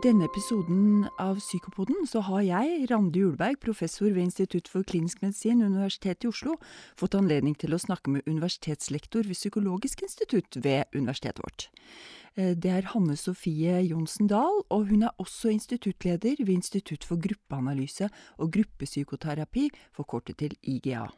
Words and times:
denne 0.00 0.24
episoden 0.24 1.08
av 1.20 1.36
Psykopoden 1.42 2.06
så 2.08 2.22
har 2.24 2.40
jeg, 2.46 2.86
Randi 2.88 3.20
Ulberg, 3.26 3.58
professor 3.60 4.08
ved 4.08 4.22
Institutt 4.22 4.68
for 4.70 4.86
klinisk 4.86 5.20
medisin, 5.20 5.60
Universitetet 5.60 6.24
i 6.24 6.30
Oslo, 6.30 6.54
fått 6.96 7.16
anledning 7.18 7.56
til 7.58 7.74
å 7.74 7.80
snakke 7.80 8.14
med 8.14 8.28
universitetslektor 8.28 9.28
ved 9.28 9.36
Psykologisk 9.36 10.04
institutt 10.06 10.56
ved 10.64 10.88
universitetet 10.96 11.42
vårt. 11.44 11.68
Eh, 12.36 12.54
det 12.56 12.72
er 12.72 12.90
Hanne 12.94 13.18
Sofie 13.20 13.82
Johnsen 13.90 14.30
Dahl, 14.30 14.62
og 14.72 14.88
hun 14.88 15.04
er 15.04 15.16
også 15.20 15.52
instituttleder 15.52 16.40
ved 16.40 16.54
Institutt 16.56 17.04
for 17.04 17.20
gruppeanalyse 17.20 18.08
og 18.38 18.54
gruppepsykoterapi, 18.56 19.68
forkortet 19.96 20.40
til 20.40 20.56
IGA. 20.62 21.10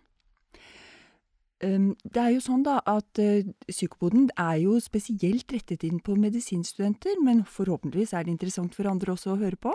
Ehm, 1.63 1.93
det 2.03 2.19
er 2.19 2.35
jo 2.35 2.43
sånn 2.43 2.65
da 2.67 2.81
at 2.91 3.21
uh, 3.23 3.47
psykopoden 3.71 4.29
er 4.41 4.59
jo 4.65 4.79
spesielt 4.83 5.53
rettet 5.55 5.87
inn 5.87 6.01
på 6.03 6.17
medisinstudenter, 6.19 7.23
men 7.23 7.45
forhåpentligvis 7.47 8.15
er 8.19 8.27
det 8.27 8.35
interessant 8.35 8.75
for 8.75 8.91
andre 8.91 9.15
også 9.15 9.37
å 9.37 9.41
høre 9.45 9.61
på. 9.63 9.75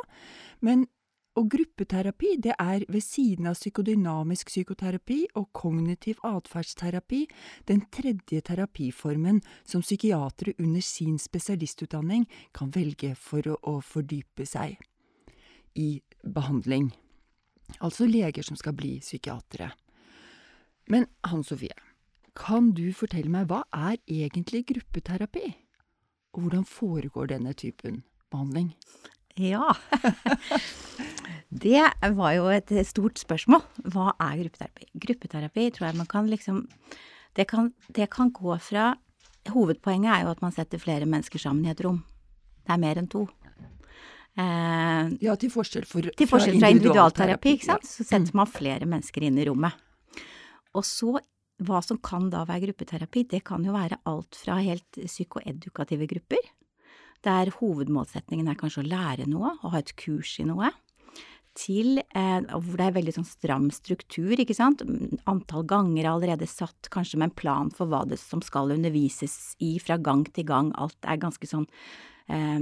Men, 0.67 0.83
og 1.37 1.47
gruppeterapi, 1.53 2.33
det 2.43 2.57
er 2.59 2.83
ved 2.89 3.05
siden 3.05 3.47
av 3.47 3.55
psykodynamisk 3.59 4.51
psykoterapi 4.51 5.19
og 5.37 5.47
kognitiv 5.55 6.19
atferdsterapi 6.27 7.23
den 7.69 7.85
tredje 7.93 8.41
terapiformen 8.41 9.39
som 9.63 9.85
psykiatere 9.85 10.57
under 10.59 10.83
sin 10.83 11.19
spesialistutdanning 11.21 12.25
kan 12.57 12.73
velge 12.73 13.13
for 13.15 13.47
å, 13.53 13.59
å 13.63 13.79
fordype 13.85 14.49
seg 14.49 14.79
i 15.77 15.91
behandling. 16.25 16.89
Altså 17.85 18.09
leger 18.09 18.43
som 18.43 18.57
skal 18.57 18.73
bli 18.75 18.97
psykiatere. 19.03 19.69
Men 20.87 21.07
Hanne 21.27 21.43
Sofie, 21.43 21.75
kan 22.37 22.71
du 22.77 22.85
fortelle 22.95 23.31
meg 23.31 23.49
hva 23.49 23.63
er 23.75 23.97
egentlig 24.05 24.65
gruppeterapi? 24.69 25.49
Og 26.35 26.45
hvordan 26.45 26.67
foregår 26.69 27.31
denne 27.31 27.53
typen 27.57 28.03
behandling? 28.31 28.71
Ja. 29.37 29.73
Det 31.63 31.83
var 32.17 32.31
jo 32.35 32.47
et 32.51 32.71
stort 32.87 33.19
spørsmål. 33.21 33.63
Hva 33.93 34.11
er 34.19 34.41
gruppeterapi? 34.41 34.89
Gruppeterapi 35.07 35.67
tror 35.73 35.87
jeg 35.87 35.97
man 35.97 36.09
kan 36.09 36.27
liksom 36.29 36.65
det 37.37 37.45
kan, 37.47 37.71
det 37.93 38.09
kan 38.09 38.31
gå 38.33 38.55
fra 38.57 38.95
Hovedpoenget 39.53 40.09
er 40.11 40.23
jo 40.25 40.31
at 40.33 40.41
man 40.43 40.51
setter 40.51 40.81
flere 40.81 41.05
mennesker 41.07 41.39
sammen 41.39 41.65
i 41.67 41.71
et 41.71 41.81
rom. 41.85 42.01
Det 42.65 42.73
er 42.73 42.81
mer 42.81 42.99
enn 42.99 43.07
to. 43.07 43.21
Eh, 44.37 45.13
ja, 45.23 45.35
til 45.39 45.51
forskjell, 45.53 45.85
for, 45.87 46.09
til 46.17 46.29
forskjell 46.29 46.59
fra 46.59 46.71
individualterapi, 46.73 47.53
ikke 47.55 47.69
sant. 47.69 47.87
Så 47.87 48.03
setter 48.03 48.35
man 48.37 48.49
flere 48.51 48.89
mennesker 48.89 49.23
inn 49.23 49.39
i 49.39 49.45
rommet. 49.47 49.77
Og 50.77 50.85
så 50.85 51.17
hva 51.65 51.81
som 51.81 51.97
kan 52.03 52.29
da 52.29 52.43
være 52.45 52.67
gruppeterapi, 52.67 53.25
det 53.31 53.41
kan 53.47 53.63
jo 53.65 53.73
være 53.73 53.99
alt 54.09 54.37
fra 54.37 54.59
helt 54.61 54.99
psykoedukative 54.99 56.05
grupper, 56.09 56.51
der 57.25 57.49
hovedmålsetningen 57.55 58.49
er 58.51 58.59
kanskje 58.59 58.83
å 58.83 58.91
lære 58.91 59.25
noe, 59.29 59.55
å 59.65 59.71
ha 59.73 59.81
et 59.81 59.95
kurs 59.97 60.35
i 60.41 60.45
noe, 60.45 60.69
til 61.57 61.97
eh, 61.97 62.43
hvor 62.45 62.77
det 62.77 62.85
er 62.85 62.97
veldig 62.99 63.15
sånn 63.15 63.25
stram 63.25 63.71
struktur, 63.73 64.35
ikke 64.37 64.53
sant, 64.53 64.83
antall 65.25 65.65
ganger 65.65 66.03
er 66.03 66.11
allerede 66.11 66.49
satt, 66.49 66.91
kanskje 66.93 67.17
med 67.17 67.31
en 67.31 67.39
plan 67.41 67.71
for 67.73 67.89
hva 67.89 68.03
det 68.05 68.19
som 68.21 68.43
skal 68.45 68.75
undervises 68.75 69.55
i 69.65 69.75
fra 69.81 69.97
gang 69.97 70.27
til 70.35 70.45
gang, 70.45 70.69
alt 70.77 70.97
er 71.01 71.17
ganske 71.23 71.49
sånn 71.49 71.65
eh, 72.29 72.61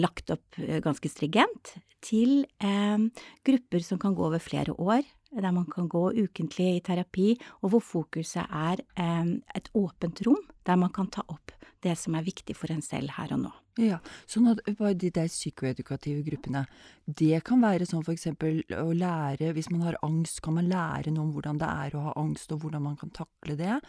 lagt 0.00 0.32
opp 0.32 0.62
eh, 0.62 0.80
ganske 0.84 1.12
strigent, 1.12 1.74
til 2.04 2.46
eh, 2.64 3.04
grupper 3.44 3.84
som 3.84 4.00
kan 4.00 4.16
gå 4.16 4.24
over 4.30 4.40
flere 4.40 4.72
år, 4.80 5.04
der 5.42 5.52
man 5.54 5.66
kan 5.70 5.88
gå 5.90 6.06
ukentlig 6.12 6.70
i 6.76 6.84
terapi, 6.84 7.34
og 7.62 7.74
hvor 7.74 7.84
fokuset 7.84 8.46
er 8.46 8.82
eh, 8.96 9.34
et 9.56 9.70
åpent 9.74 10.24
rom 10.26 10.42
der 10.64 10.80
man 10.80 10.92
kan 10.94 11.10
ta 11.12 11.24
opp 11.28 11.52
det 11.84 11.94
som 12.00 12.16
er 12.16 12.24
viktig 12.24 12.56
for 12.56 12.72
en 12.72 12.82
selv 12.84 13.14
her 13.18 13.34
og 13.36 13.44
nå. 13.44 13.52
Ja, 13.82 13.98
sånn 14.30 14.46
at 14.52 14.60
de 15.00 15.10
der 15.10 15.26
psykoedukative 15.26 16.22
gruppene, 16.26 16.62
det 17.04 17.42
kan 17.46 17.62
være 17.64 17.88
sånn 17.88 18.04
eksempel 18.12 18.62
å 18.78 18.92
lære, 18.94 19.50
hvis 19.56 19.70
man 19.72 19.82
har 19.82 19.98
angst, 20.06 20.40
kan 20.44 20.54
man 20.54 20.70
lære 20.70 21.10
noe 21.10 21.26
om 21.26 21.32
hvordan 21.34 21.58
det 21.58 21.70
er 21.70 21.96
å 21.98 22.04
ha 22.06 22.14
angst 22.20 22.54
og 22.54 22.62
hvordan 22.62 22.86
man 22.86 22.96
kan 23.00 23.10
takle 23.14 23.58
det, 23.58 23.80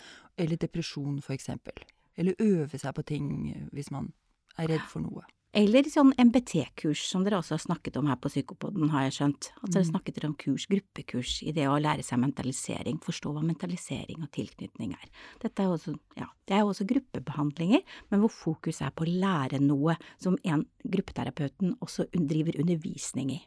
eller 0.41 0.61
depresjon 0.61 1.21
eksempel. 1.37 1.85
Eller 2.17 2.39
øve 2.41 2.79
seg 2.79 2.95
på 2.95 3.05
ting 3.05 3.29
hvis 3.75 3.91
man 3.93 4.09
er 4.57 4.71
redd 4.71 4.85
for 4.89 5.05
noe. 5.05 5.25
Eller 5.55 5.87
sånn 5.87 6.09
MBT-kurs, 6.19 7.05
som 7.07 7.21
dere 7.23 7.37
også 7.39 7.53
har 7.55 7.61
snakket 7.63 7.95
om 7.95 8.09
her 8.11 8.17
på 8.19 8.27
Psykopoden, 8.27 8.89
har 8.91 9.05
jeg 9.05 9.13
skjønt. 9.15 9.47
At 9.61 9.69
dere 9.69 9.85
mm. 9.85 9.89
snakket 9.93 10.17
om 10.27 10.33
kurs, 10.41 10.65
gruppekurs, 10.67 11.35
i 11.47 11.53
det 11.55 11.69
å 11.71 11.77
lære 11.79 12.03
seg 12.03 12.19
mentalisering, 12.19 12.97
forstå 13.05 13.31
hva 13.31 13.43
mentalisering 13.45 14.25
og 14.25 14.33
tilknytning 14.35 14.91
er. 14.97 15.05
Dette 15.39 15.63
er 15.63 15.71
også, 15.71 15.95
ja, 16.19 16.27
det 16.51 16.57
er 16.57 16.67
også 16.67 16.89
gruppebehandlinger, 16.89 17.85
men 18.11 18.23
hvor 18.25 18.35
fokus 18.35 18.81
er 18.83 18.91
på 18.91 19.07
å 19.07 19.15
lære 19.23 19.61
noe 19.63 19.95
som 20.19 20.35
en 20.43 20.67
gruppeterapeuten 20.83 21.77
også 21.79 22.09
driver 22.11 22.59
undervisning 22.59 23.37
i. 23.37 23.41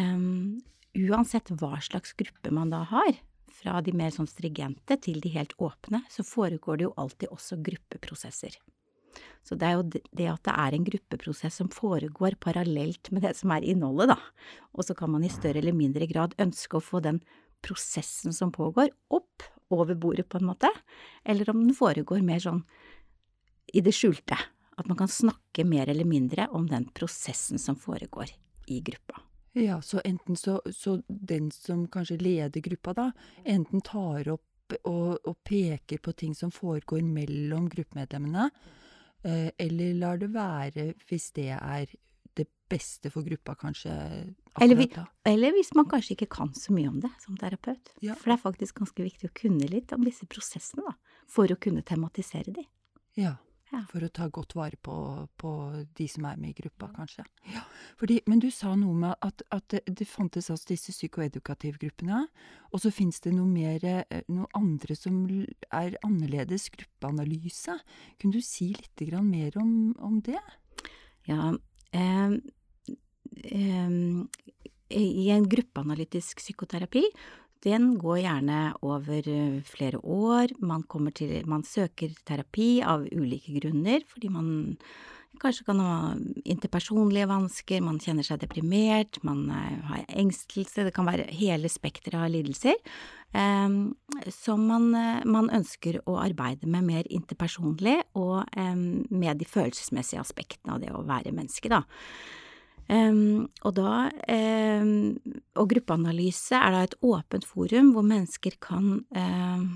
Um, 0.00 0.56
uansett 0.96 1.52
hva 1.60 1.76
slags 1.84 2.16
gruppe 2.16 2.48
man 2.48 2.72
da 2.72 2.86
har, 2.88 3.12
fra 3.60 3.84
de 3.84 3.92
mer 3.92 4.16
sånn 4.16 4.30
strigente 4.30 4.96
til 5.04 5.20
de 5.20 5.36
helt 5.36 5.52
åpne, 5.60 6.00
så 6.08 6.24
foregår 6.24 6.80
det 6.80 6.88
jo 6.88 6.96
alltid 6.96 7.28
også 7.28 7.60
gruppeprosesser. 7.60 8.56
Så 9.46 9.56
det 9.58 9.66
er 9.66 9.78
jo 9.78 9.86
det 9.88 10.26
at 10.30 10.42
det 10.46 10.54
er 10.54 10.76
en 10.76 10.86
gruppeprosess 10.86 11.60
som 11.62 11.70
foregår 11.72 12.36
parallelt 12.42 13.10
med 13.14 13.24
det 13.26 13.34
som 13.38 13.52
er 13.54 13.66
innholdet, 13.66 14.12
da. 14.12 14.18
Og 14.76 14.86
så 14.86 14.96
kan 14.96 15.12
man 15.14 15.24
i 15.24 15.32
større 15.32 15.62
eller 15.62 15.76
mindre 15.76 16.08
grad 16.10 16.36
ønske 16.40 16.78
å 16.78 16.84
få 16.84 17.02
den 17.04 17.22
prosessen 17.64 18.32
som 18.36 18.52
pågår, 18.52 18.92
opp 19.12 19.44
over 19.70 19.94
bordet, 19.94 20.28
på 20.28 20.40
en 20.40 20.48
måte, 20.50 20.70
eller 21.24 21.50
om 21.52 21.60
den 21.62 21.76
foregår 21.76 22.22
mer 22.26 22.40
sånn 22.42 22.62
i 23.72 23.82
det 23.84 23.94
skjulte. 23.94 24.38
At 24.80 24.88
man 24.88 24.98
kan 24.98 25.10
snakke 25.12 25.66
mer 25.68 25.90
eller 25.92 26.08
mindre 26.08 26.48
om 26.56 26.66
den 26.70 26.88
prosessen 26.96 27.60
som 27.60 27.76
foregår 27.76 28.32
i 28.72 28.80
gruppa. 28.80 29.20
Ja, 29.52 29.82
så 29.82 30.00
enten 30.04 30.36
så, 30.36 30.60
så 30.72 31.00
den 31.06 31.50
som 31.50 31.88
kanskje 31.90 32.20
leder 32.20 32.62
gruppa, 32.64 32.94
da, 32.94 33.10
enten 33.44 33.82
tar 33.84 34.30
opp 34.30 34.46
og, 34.86 35.18
og 35.26 35.34
peker 35.42 35.98
på 35.98 36.14
ting 36.14 36.36
som 36.38 36.52
foregår 36.54 37.02
mellom 37.02 37.66
gruppemedlemmene, 37.72 38.46
eller 39.22 39.98
lar 40.00 40.20
det 40.20 40.30
være 40.32 40.86
hvis 41.08 41.30
det 41.36 41.50
er 41.56 41.90
det 42.38 42.46
beste 42.70 43.10
for 43.12 43.26
gruppa, 43.26 43.56
kanskje? 43.58 43.92
Eller, 44.62 44.78
vi, 44.78 44.86
eller, 45.28 45.54
hvis 45.56 45.72
man 45.76 45.88
kanskje 45.90 46.16
ikke 46.16 46.30
kan 46.38 46.52
så 46.56 46.72
mye 46.74 46.88
om 46.88 47.00
det 47.02 47.10
som 47.22 47.36
terapeut. 47.40 47.92
Ja. 48.04 48.16
For 48.18 48.30
det 48.30 48.38
er 48.38 48.44
faktisk 48.44 48.80
ganske 48.80 49.04
viktig 49.04 49.30
å 49.30 49.36
kunne 49.42 49.68
litt 49.70 49.92
om 49.96 50.06
disse 50.06 50.28
prosessene, 50.30 50.86
da. 50.86 51.22
For 51.30 51.50
å 51.50 51.58
kunne 51.60 51.84
tematisere 51.86 52.54
de. 52.54 52.66
Ja. 53.18 53.36
Ja. 53.70 53.84
For 53.86 54.02
å 54.02 54.10
ta 54.10 54.26
godt 54.34 54.56
vare 54.58 54.74
på, 54.82 54.94
på, 55.38 55.50
de 55.94 56.06
som 56.10 56.24
er 56.26 56.38
med 56.40 56.50
i 56.50 56.56
gruppa, 56.58 56.88
kanskje. 56.96 57.22
Ja. 57.54 57.62
Fordi, 58.00 58.16
men 58.26 58.42
du 58.42 58.48
sa 58.54 58.72
noe 58.78 58.96
med 58.98 59.14
at, 59.22 59.44
at 59.54 59.76
det, 59.86 60.06
fantes 60.10 60.50
altså 60.50 60.72
disse 60.72 60.94
psykoedukative 60.94 61.78
gruppene, 61.78 62.24
og 62.74 62.82
så 62.82 62.90
fins 62.94 63.22
det 63.22 63.34
noe 63.36 63.46
mer, 63.46 63.84
eh, 63.86 64.24
noe 64.30 64.50
andre 64.58 64.96
som 64.98 65.22
er 65.30 65.98
annerledes, 66.06 66.66
gruppeanalyse. 66.74 67.78
Kunne 68.18 68.40
du 68.40 68.42
si 68.44 68.72
litt 68.74 69.06
mer 69.22 69.58
om, 69.62 69.94
om 70.02 70.18
det? 70.26 70.40
Ja, 71.30 71.52
eh, 71.94 72.34
eh, 73.44 74.00
i 74.90 75.30
en 75.30 75.46
gruppeanalytisk 75.46 76.42
psykoterapi 76.42 77.04
den 77.64 77.94
går 78.00 78.22
gjerne 78.24 78.60
over 78.86 79.28
eh, 79.28 79.60
flere 79.68 80.00
år. 80.00 80.56
Man, 80.64 80.84
til, 81.14 81.40
man 81.48 81.64
søker 81.66 82.14
terapi 82.26 82.80
av 82.82 83.06
ulike 83.12 83.58
grunner, 83.60 84.04
fordi 84.08 84.32
man 84.32 84.50
kanskje 85.40 85.64
kan 85.68 85.80
ha 85.80 85.94
interpersonlige 86.44 87.28
vansker, 87.30 87.84
man 87.84 88.00
kjenner 88.02 88.26
seg 88.26 88.42
deprimert, 88.42 89.20
man 89.26 89.46
eh, 89.52 89.78
har 89.88 90.04
engstelse, 90.08 90.84
det 90.86 90.94
kan 90.96 91.08
være 91.08 91.28
hele 91.36 91.70
spekteret 91.72 92.20
av 92.24 92.32
lidelser 92.32 92.76
eh, 93.36 93.68
som 94.34 94.66
man, 94.66 94.90
eh, 94.94 95.24
man, 95.24 95.50
ønsker 95.54 96.00
å 96.06 96.18
arbeide 96.22 96.68
med 96.70 96.88
mer 96.88 97.08
interpersonlig 97.08 98.00
og 98.18 98.44
eh, 98.56 98.76
med 98.76 99.40
de 99.40 99.48
følelsesmessige 99.48 100.22
aspektene 100.22 100.76
av 100.76 100.84
det 100.84 100.92
å 100.94 101.04
være 101.06 101.34
menneske, 101.36 101.72
da. 101.72 101.84
Um, 102.90 103.44
og 103.62 103.76
da 103.76 104.08
um, 104.10 105.14
Og 105.60 105.68
gruppeanalyse 105.70 106.58
er 106.58 106.72
da 106.74 106.80
et 106.82 106.96
åpent 107.06 107.44
forum 107.46 107.92
hvor 107.94 108.02
mennesker 108.02 108.56
kan 108.58 108.88
um, 109.06 109.68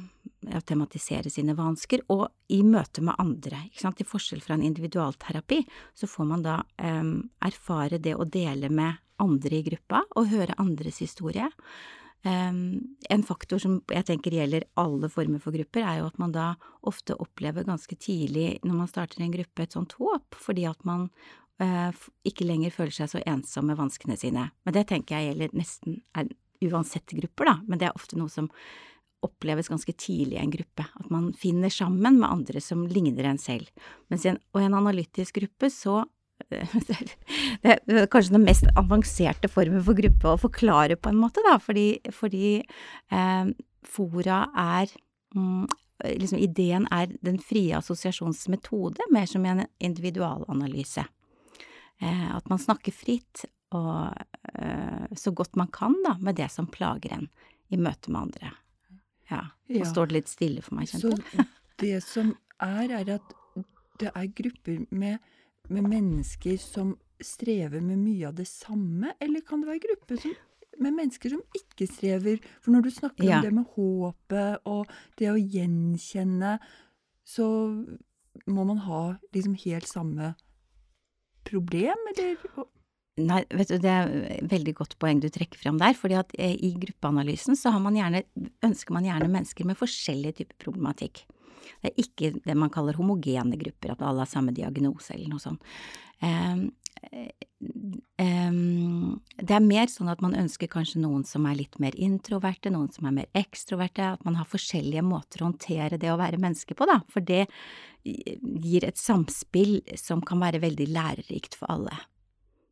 ja, 0.51 0.59
tematisere 0.67 1.31
sine 1.31 1.55
vansker, 1.55 2.03
og 2.11 2.27
i 2.51 2.63
møte 2.67 3.05
med 3.07 3.15
andre. 3.23 3.69
Ikke 3.69 3.85
sant? 3.85 4.01
Til 4.01 4.09
forskjell 4.09 4.43
fra 4.43 4.59
en 4.59 4.67
individualterapi, 4.67 5.63
så 5.95 6.11
får 6.11 6.27
man 6.29 6.43
da 6.45 6.59
erfare 7.47 8.01
det 8.03 8.13
å 8.19 8.27
dele 8.29 8.69
med 8.69 8.99
andre 9.23 9.61
i 9.61 9.65
gruppa, 9.65 10.03
og 10.19 10.33
høre 10.35 10.59
andres 10.61 10.99
historie. 11.01 11.49
en 12.25 13.23
faktor 13.29 13.59
som 13.61 13.83
jeg 13.93 14.05
tenker 14.09 14.33
gjelder 14.33 14.65
alle 14.81 15.09
former 15.13 15.41
for 15.41 15.53
grupper, 15.53 15.85
er 15.85 15.99
jo 16.01 16.07
at 16.09 16.19
man 16.19 16.33
da 16.33 16.55
ofte 16.83 17.17
opplever 17.21 17.65
ganske 17.65 17.97
tidlig 17.97 18.59
når 18.65 18.79
man 18.79 18.89
starter 18.89 19.23
en 19.23 19.33
gruppe, 19.33 19.63
et 19.63 19.73
sånt 19.73 19.93
håp, 20.01 20.35
fordi 20.35 20.65
at 20.69 20.85
man 20.85 21.11
ikke 22.27 22.47
lenger 22.49 22.73
føler 22.75 22.95
seg 22.97 23.13
så 23.13 23.21
ensom 23.31 23.69
med 23.71 23.79
vanskene 23.79 24.17
sine. 24.19 24.49
Men 24.67 24.75
det 24.75 24.89
tenker 24.91 25.21
jeg 25.21 25.31
gjelder 25.31 25.55
nesten 25.55 26.01
uansett 26.65 27.15
grupper, 27.15 27.51
da, 27.51 27.55
men 27.69 27.81
det 27.81 27.89
er 27.89 27.99
ofte 27.99 28.19
noe 28.19 28.33
som 28.33 28.51
oppleves 29.25 29.71
ganske 29.73 29.95
tidlig 29.97 30.37
i 30.37 30.43
en 30.43 30.53
gruppe, 30.53 30.85
at 30.85 31.13
man 31.13 31.31
finner 31.39 31.73
sammen 31.73 32.19
med 32.21 32.29
andre 32.29 32.61
som 32.61 32.85
ligner 32.91 33.31
en 33.31 33.41
selv. 33.41 33.71
Mens 34.13 34.27
i 34.27 34.35
en, 34.35 34.41
og 34.53 34.61
i 34.61 34.67
en 34.67 34.77
analytisk 34.77 35.39
gruppe 35.41 35.71
så 35.73 36.03
det 37.63 37.71
er 37.71 38.09
kanskje 38.11 38.35
den 38.35 38.45
mest 38.45 38.67
avanserte 38.77 39.49
formen 39.49 39.85
for 39.87 39.97
gruppe 39.97 40.33
å 40.33 40.41
forklare 40.41 40.99
på 40.99 41.13
en 41.13 41.21
måte, 41.21 41.45
da, 41.47 41.57
fordi, 41.63 41.87
fordi 42.13 42.59
eh, 42.61 43.53
fora 43.87 44.41
er 44.59 44.91
mm, 45.37 45.65
liksom 46.19 46.43
Ideen 46.43 46.89
er 46.93 47.15
den 47.25 47.39
frie 47.41 47.79
assosiasjonsmetode, 47.79 49.07
mer 49.15 49.31
som 49.31 49.47
en 49.49 49.65
individualanalyse. 49.79 51.07
Eh, 52.03 52.27
at 52.37 52.49
man 52.51 52.61
snakker 52.61 52.95
fritt 52.95 53.45
og 53.75 54.15
eh, 54.55 55.07
så 55.19 55.33
godt 55.35 55.57
man 55.59 55.71
kan, 55.75 55.95
da, 56.07 56.17
med 56.23 56.39
det 56.39 56.51
som 56.53 56.71
plager 56.71 57.17
en 57.17 57.29
i 57.73 57.79
møte 57.81 58.13
med 58.13 58.29
andre. 58.29 58.53
Ja. 59.31 59.45
Nå 59.71 59.81
ja. 59.83 59.89
står 59.89 60.11
det 60.11 60.19
litt 60.19 60.31
stille 60.31 60.63
for 60.63 60.79
meg, 60.79 60.91
kjente 60.91 61.15
jeg. 61.15 61.25
Så 61.25 61.47
det 61.83 61.95
som 62.07 62.35
er, 62.63 62.93
er 63.01 63.17
at 63.17 63.39
det 64.03 64.11
er 64.11 64.31
grupper 64.37 64.85
med 64.95 65.23
med 65.73 65.87
mennesker 65.89 66.57
som 66.61 66.95
strever 67.23 67.81
med 67.81 68.01
mye 68.03 68.29
av 68.29 68.35
det 68.37 68.49
samme, 68.49 69.15
eller 69.21 69.45
kan 69.47 69.63
det 69.63 69.71
være 69.71 69.85
grupper 69.87 70.21
som, 70.21 70.35
med 70.83 70.97
mennesker 70.99 71.33
som 71.33 71.45
ikke 71.57 71.89
strever? 71.89 72.41
For 72.61 72.75
når 72.75 72.87
du 72.87 72.91
snakker 72.93 73.25
ja. 73.29 73.39
om 73.39 73.47
det 73.47 73.53
med 73.55 73.71
håpet 73.77 74.69
og 74.69 74.91
det 75.21 75.31
å 75.33 75.39
gjenkjenne, 75.39 76.59
så 77.25 77.47
må 78.51 78.67
man 78.67 78.83
ha 78.85 79.05
liksom 79.33 79.55
helt 79.65 79.89
samme 79.89 80.35
problem, 81.49 82.09
eller? 82.15 82.67
Nei, 83.23 83.45
vet 83.55 83.71
du, 83.71 83.77
det 83.79 83.91
er 83.91 84.15
et 84.35 84.49
veldig 84.51 84.75
godt 84.81 84.97
poeng 84.99 85.21
du 85.23 85.29
trekker 85.31 85.61
fram 85.61 85.79
der. 85.79 85.95
fordi 85.95 86.17
at 86.19 86.33
eh, 86.35 86.57
i 86.59 86.73
gruppeanalysen 86.83 87.55
så 87.59 87.71
man 87.79 87.95
gjerne, 87.95 88.25
ønsker 88.67 88.97
man 88.97 89.07
gjerne 89.07 89.31
mennesker 89.31 89.69
med 89.69 89.79
forskjellige 89.79 90.41
typer 90.41 90.59
problematikk. 90.67 91.23
Det 91.81 91.93
er 91.93 92.01
ikke 92.01 92.33
det 92.45 92.57
man 92.59 92.73
kaller 92.73 92.97
homogene 92.99 93.59
grupper, 93.61 93.95
at 93.95 94.03
alle 94.03 94.25
har 94.25 94.31
samme 94.31 94.53
diagnose 94.57 95.15
eller 95.15 95.31
noe 95.31 95.43
sånt. 95.43 95.63
Um, 98.21 99.21
det 99.37 99.55
er 99.57 99.65
mer 99.65 99.91
sånn 99.91 100.11
at 100.13 100.23
man 100.25 100.37
ønsker 100.39 100.71
kanskje 100.71 101.01
noen 101.03 101.25
som 101.29 101.47
er 101.49 101.59
litt 101.59 101.79
mer 101.83 101.97
introverte, 102.01 102.73
noen 102.73 102.91
som 102.95 103.09
er 103.09 103.17
mer 103.17 103.39
ekstroverte, 103.39 104.15
at 104.15 104.25
man 104.27 104.39
har 104.39 104.49
forskjellige 104.49 105.05
måter 105.05 105.43
å 105.43 105.49
håndtere 105.49 105.99
det 106.01 106.13
å 106.13 106.19
være 106.21 106.41
menneske 106.41 106.77
på, 106.77 106.87
da, 106.89 107.01
for 107.11 107.25
det 107.25 107.45
gir 108.05 108.87
et 108.87 109.01
samspill 109.01 109.79
som 110.01 110.23
kan 110.25 110.43
være 110.43 110.63
veldig 110.65 110.89
lærerikt 110.93 111.59
for 111.59 111.73
alle. 111.73 111.97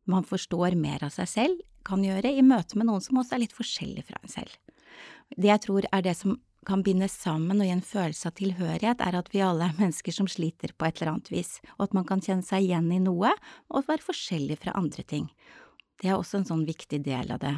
Man 0.09 0.25
forstår 0.27 0.77
mer 0.79 1.05
av 1.05 1.13
seg 1.15 1.29
selv, 1.31 1.61
kan 1.83 2.03
gjøre, 2.05 2.31
i 2.31 2.45
møte 2.45 2.77
med 2.79 2.87
noen 2.87 3.03
som 3.03 3.19
også 3.19 3.35
er 3.35 3.43
litt 3.43 3.55
forskjellig 3.55 4.05
fra 4.07 4.19
en 4.21 4.31
selv. 4.31 4.53
Det 5.35 5.49
jeg 5.49 5.63
tror 5.65 5.87
er 5.89 6.03
det 6.05 6.15
som 6.19 6.37
kan 6.67 6.83
binde 6.85 7.09
sammen 7.11 7.61
og 7.61 7.67
gi 7.67 7.73
en 7.75 7.85
følelse 7.85 8.29
av 8.29 8.37
tilhørighet, 8.39 9.03
er 9.03 9.19
at 9.19 9.29
vi 9.33 9.43
alle 9.45 9.67
er 9.69 9.77
mennesker 9.79 10.15
som 10.15 10.29
sliter 10.31 10.75
på 10.77 10.87
et 10.87 11.01
eller 11.01 11.15
annet 11.15 11.33
vis, 11.33 11.57
og 11.77 11.89
at 11.89 11.97
man 11.97 12.07
kan 12.09 12.23
kjenne 12.23 12.45
seg 12.45 12.67
igjen 12.67 12.91
i 12.93 13.01
noe 13.03 13.33
og 13.69 13.89
være 13.89 14.05
forskjellig 14.05 14.61
fra 14.63 14.75
andre 14.79 15.05
ting. 15.07 15.29
Det 16.01 16.11
er 16.11 16.17
også 16.17 16.41
en 16.41 16.49
sånn 16.49 16.65
viktig 16.67 17.03
del 17.05 17.31
av 17.35 17.43
det 17.43 17.57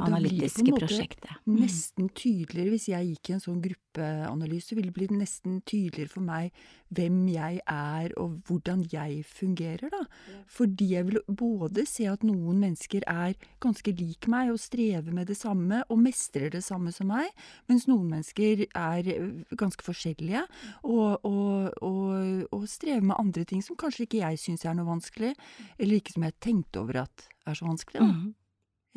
analytiske. 0.00 0.58
Så 0.58 0.64
det 0.64 0.72
blir 0.72 0.88
på 0.88 0.90
en 0.90 1.56
måte 1.56 1.62
nesten 1.62 2.08
tydeligere, 2.16 2.74
hvis 2.74 2.88
jeg 2.92 3.10
gikk 3.12 3.30
i 3.30 3.34
en 3.36 3.42
sånn 3.44 3.62
gruppeanalyse, 3.64 4.76
ville 4.76 4.92
det 4.92 4.96
blitt 4.96 5.14
nesten 5.16 5.60
tydeligere 5.68 6.12
for 6.12 6.26
meg 6.26 6.52
hvem 6.92 7.22
jeg 7.32 7.60
er 7.72 8.12
og 8.20 8.38
hvordan 8.48 8.84
jeg 8.92 9.22
fungerer, 9.28 9.88
da. 9.92 10.02
Fordi 10.50 10.90
jeg 10.92 11.08
vil 11.08 11.20
både 11.28 11.86
se 11.88 12.06
at 12.10 12.24
noen 12.26 12.60
mennesker 12.62 13.06
er 13.08 13.36
ganske 13.62 13.94
lik 13.96 14.28
meg 14.32 14.52
og 14.52 14.60
strever 14.60 15.14
med 15.14 15.30
det 15.30 15.38
samme 15.38 15.82
og 15.88 16.02
mestrer 16.02 16.50
det 16.52 16.62
samme 16.66 16.92
som 16.92 17.10
meg, 17.12 17.30
mens 17.70 17.88
noen 17.88 18.10
mennesker 18.12 18.66
er 18.68 19.10
ganske 19.58 19.86
forskjellige 19.86 20.44
og, 20.82 21.24
og, 21.24 21.72
og, 21.80 22.46
og 22.52 22.68
strever 22.70 23.04
med 23.04 23.18
andre 23.18 23.46
ting 23.48 23.64
som 23.64 23.78
kanskje 23.78 24.06
ikke 24.06 24.22
jeg 24.22 24.40
syns 24.40 24.66
er 24.66 24.76
noe 24.76 24.88
vanskelig, 24.88 25.34
eller 25.78 25.98
ikke 25.98 26.16
som 26.16 26.28
jeg 26.28 26.40
tenkte 26.42 26.82
over 26.82 27.04
at 27.06 27.28
er 27.48 27.58
så 27.58 27.66
vanskelig, 27.66 28.00
da. 28.00 28.12
Mm. 28.12 28.30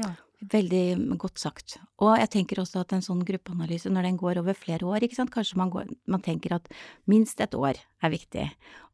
Ja. 0.04 0.12
Veldig 0.52 1.18
godt 1.22 1.40
sagt. 1.42 1.78
Og 2.04 2.12
jeg 2.20 2.30
tenker 2.34 2.60
også 2.62 2.84
at 2.84 2.94
en 2.94 3.04
sånn 3.06 3.24
gruppeanalyse, 3.26 3.90
når 3.90 4.10
den 4.10 4.20
går 4.20 4.42
over 4.42 4.58
flere 4.58 4.86
år, 4.86 5.06
ikke 5.06 5.18
sant, 5.18 5.32
kanskje 5.34 5.58
man, 5.58 5.72
går, 5.74 5.90
man 6.12 6.22
tenker 6.26 6.58
at 6.58 6.70
minst 7.10 7.40
et 7.42 7.56
år 7.58 7.80
er 7.80 8.14
viktig, 8.14 8.46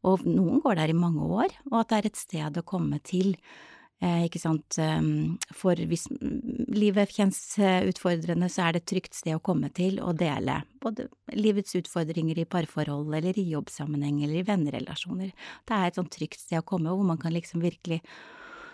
og 0.07 0.23
noen 0.27 0.61
går 0.63 0.79
der 0.79 0.93
i 0.93 0.97
mange 0.97 1.25
år, 1.25 1.57
og 1.71 1.81
at 1.81 1.91
det 1.91 1.99
er 1.99 2.09
et 2.11 2.21
sted 2.21 2.59
å 2.61 2.67
komme 2.67 3.01
til. 3.03 3.33
Eh, 4.01 4.23
ikke 4.29 4.39
sant, 4.41 4.77
ehm, 4.81 5.35
for 5.53 5.77
hvis 5.77 6.07
livet 6.73 7.11
kjennes 7.13 7.41
eh, 7.61 7.83
utfordrende, 7.89 8.47
så 8.49 8.63
er 8.65 8.77
det 8.77 8.81
et 8.81 8.89
trygt 8.95 9.17
sted 9.17 9.35
å 9.37 9.43
komme 9.43 9.69
til 9.77 9.99
og 10.01 10.15
dele 10.21 10.55
både 10.81 11.05
livets 11.37 11.75
utfordringer 11.77 12.39
i 12.41 12.47
parforhold 12.49 13.13
eller 13.13 13.37
i 13.37 13.45
jobbsammenheng 13.51 14.23
eller 14.23 14.39
i 14.39 14.47
vennerelasjoner. 14.47 15.35
Det 15.67 15.77
er 15.77 15.91
et 15.91 15.99
sånt 15.99 16.13
trygt 16.15 16.41
sted 16.41 16.63
å 16.63 16.65
komme 16.65 16.89
hvor 16.89 17.05
man 17.05 17.21
kan 17.21 17.35
liksom 17.35 17.61
virkelig 17.61 17.99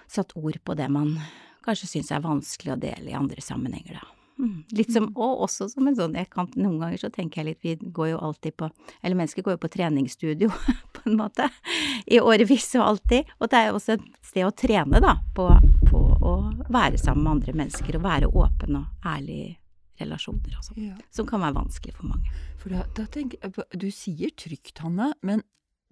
satt 0.07 0.31
ord 0.39 0.61
på 0.63 0.77
det 0.79 0.87
man 0.95 1.17
kanskje 1.67 1.91
syns 1.91 2.13
er 2.15 2.23
vanskelig 2.23 2.75
å 2.75 2.79
dele 2.81 3.11
i 3.11 3.17
andre 3.17 3.43
sammenhenger, 3.43 3.99
da. 3.99 4.13
Mm. 4.37 4.57
Litt 4.77 4.91
som, 4.93 5.07
og 5.17 5.43
også 5.47 5.65
som 5.71 5.87
en 5.89 5.95
sånn, 5.97 6.13
jeg 6.17 6.29
kan, 6.29 6.49
noen 6.59 6.77
ganger 6.81 7.01
så 7.01 7.09
tenker 7.13 7.41
jeg 7.41 7.47
litt, 7.47 7.63
vi 7.65 7.91
går 7.93 8.11
jo 8.11 8.19
alltid 8.27 8.53
på, 8.59 8.69
eller 9.01 9.17
mennesker 9.17 9.45
går 9.45 9.55
jo 9.55 9.61
på 9.63 9.71
treningsstudio, 9.73 10.51
på 10.95 11.05
en 11.09 11.17
måte, 11.17 11.47
i 12.05 12.19
årevis 12.21 12.69
og 12.77 12.85
alltid, 12.85 13.31
og 13.39 13.49
det 13.49 13.59
er 13.59 13.71
jo 13.71 13.79
også 13.79 13.95
et 13.95 14.05
sted 14.29 14.45
å 14.45 14.53
trene, 14.53 15.01
da, 15.03 15.15
på, 15.37 15.47
på 15.89 16.03
å 16.21 16.35
være 16.69 17.01
sammen 17.01 17.25
med 17.25 17.33
andre 17.37 17.57
mennesker 17.63 17.97
og 17.97 18.05
være 18.05 18.29
åpen 18.29 18.81
og 18.81 19.09
ærlig 19.09 19.39
i 19.47 19.55
relasjoner 20.03 20.59
og 20.59 20.65
sånn, 20.67 20.81
ja. 20.91 20.97
som 21.09 21.25
kan 21.29 21.41
være 21.41 21.57
vanskelig 21.57 21.97
for 21.97 22.11
mange. 22.11 22.29
For 22.61 22.75
da, 22.75 22.85
da 22.97 23.07
tenker 23.09 23.41
jeg, 23.41 23.65
du 23.73 23.89
sier 23.93 24.33
trygt, 24.37 24.75
Hanne, 24.83 25.15
men 25.25 25.41